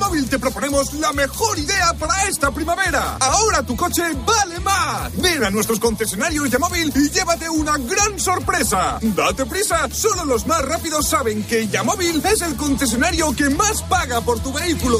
[0.00, 3.18] Yamóvil te proponemos la mejor idea para esta primavera.
[3.20, 5.14] Ahora tu coche vale más.
[5.16, 8.98] Ven a nuestros concesionarios Yamóvil y llévate una gran sorpresa.
[9.02, 14.22] Date prisa, solo los más rápidos saben que Yamóvil es el concesionario que más paga
[14.22, 14.98] por tu vehículo.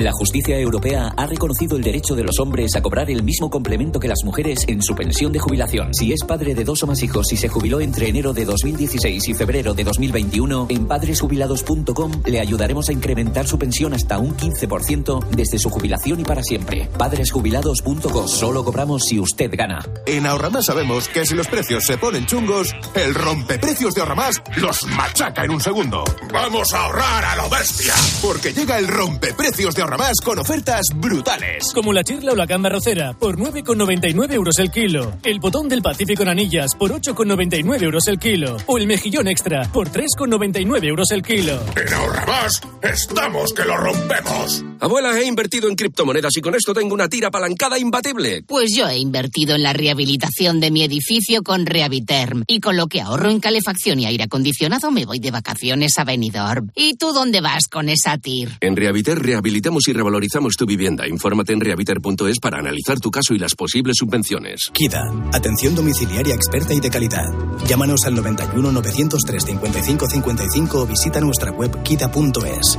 [0.00, 4.00] La justicia europea ha reconocido el derecho de los hombres a cobrar el mismo complemento
[4.00, 5.92] que las mujeres en su pensión de jubilación.
[5.92, 9.28] Si es padre de dos o más hijos y se jubiló entre enero de 2016
[9.28, 15.26] y febrero de 2021, en padresjubilados.com le ayudaremos a incrementar su pensión hasta un 15%
[15.36, 16.88] desde su jubilación y para siempre.
[16.96, 18.26] Padresjubilados.com.
[18.26, 19.84] Solo cobramos si usted gana.
[20.06, 24.82] En Ahorramás sabemos que si los precios se ponen chungos, el rompeprecios de Ahorramás los
[24.86, 26.04] machaca en un segundo.
[26.32, 27.92] Vamos a ahorrar a lo bestia.
[28.22, 29.89] Porque llega el rompeprecios de Ahorramás
[30.24, 31.72] con ofertas brutales.
[31.74, 35.14] Como la chirla o la gamba rocera, por 9,99 euros el kilo.
[35.24, 38.56] El botón del Pacífico en anillas, por 8,99 euros el kilo.
[38.66, 41.60] O el mejillón extra, por 3,99 euros el kilo.
[41.74, 44.64] En Ahorramás estamos que lo rompemos.
[44.78, 48.42] Abuela, he invertido en criptomonedas y con esto tengo una tira apalancada imbatible.
[48.46, 52.44] Pues yo he invertido en la rehabilitación de mi edificio con Rehabiterm.
[52.46, 56.04] Y con lo que ahorro en calefacción y aire acondicionado me voy de vacaciones a
[56.04, 56.70] Benidorm.
[56.76, 58.58] ¿Y tú dónde vas con esa TIR?
[58.60, 61.06] En Rehabiter rehabilitamos y revalorizamos tu vivienda.
[61.08, 64.70] Infórmate en rehabiter.es para analizar tu caso y las posibles subvenciones.
[64.72, 65.02] KIDA.
[65.32, 67.28] Atención domiciliaria experta y de calidad.
[67.66, 72.78] Llámanos al 91 903 55 55 o visita nuestra web kida.es.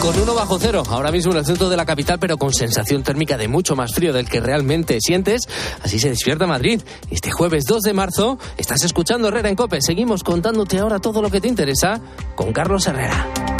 [0.00, 3.02] Con uno bajo cero, ahora mismo en el centro de la capital, pero con sensación
[3.02, 5.42] térmica de mucho más frío del que realmente sientes.
[5.82, 6.80] Así se despierta Madrid.
[7.10, 9.82] Este jueves 2 de marzo estás escuchando Herrera en Cope.
[9.82, 12.00] Seguimos contándote ahora todo lo que te interesa
[12.34, 13.59] con Carlos Herrera.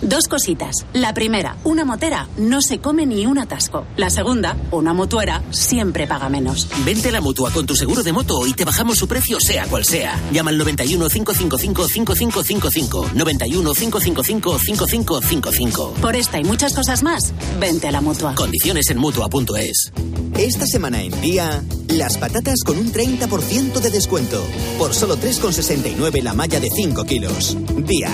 [0.00, 0.86] Dos cositas.
[0.92, 3.84] La primera, una motera no se come ni un atasco.
[3.96, 6.68] La segunda, una motuera siempre paga menos.
[6.84, 9.66] Vente a la mutua con tu seguro de moto y te bajamos su precio sea
[9.66, 10.18] cual sea.
[10.32, 13.10] Llama al 91 555 5555.
[13.14, 15.94] 91 555 5555.
[16.00, 18.34] Por esta y muchas cosas más, vente a la mutua.
[18.34, 19.92] Condiciones en mutua.es.
[20.36, 24.40] Esta semana en Día, las patatas con un 30% de descuento.
[24.78, 27.56] Por solo 3,69 la malla de 5 kilos.
[27.84, 28.10] Día.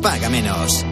[0.00, 0.84] Paga menos.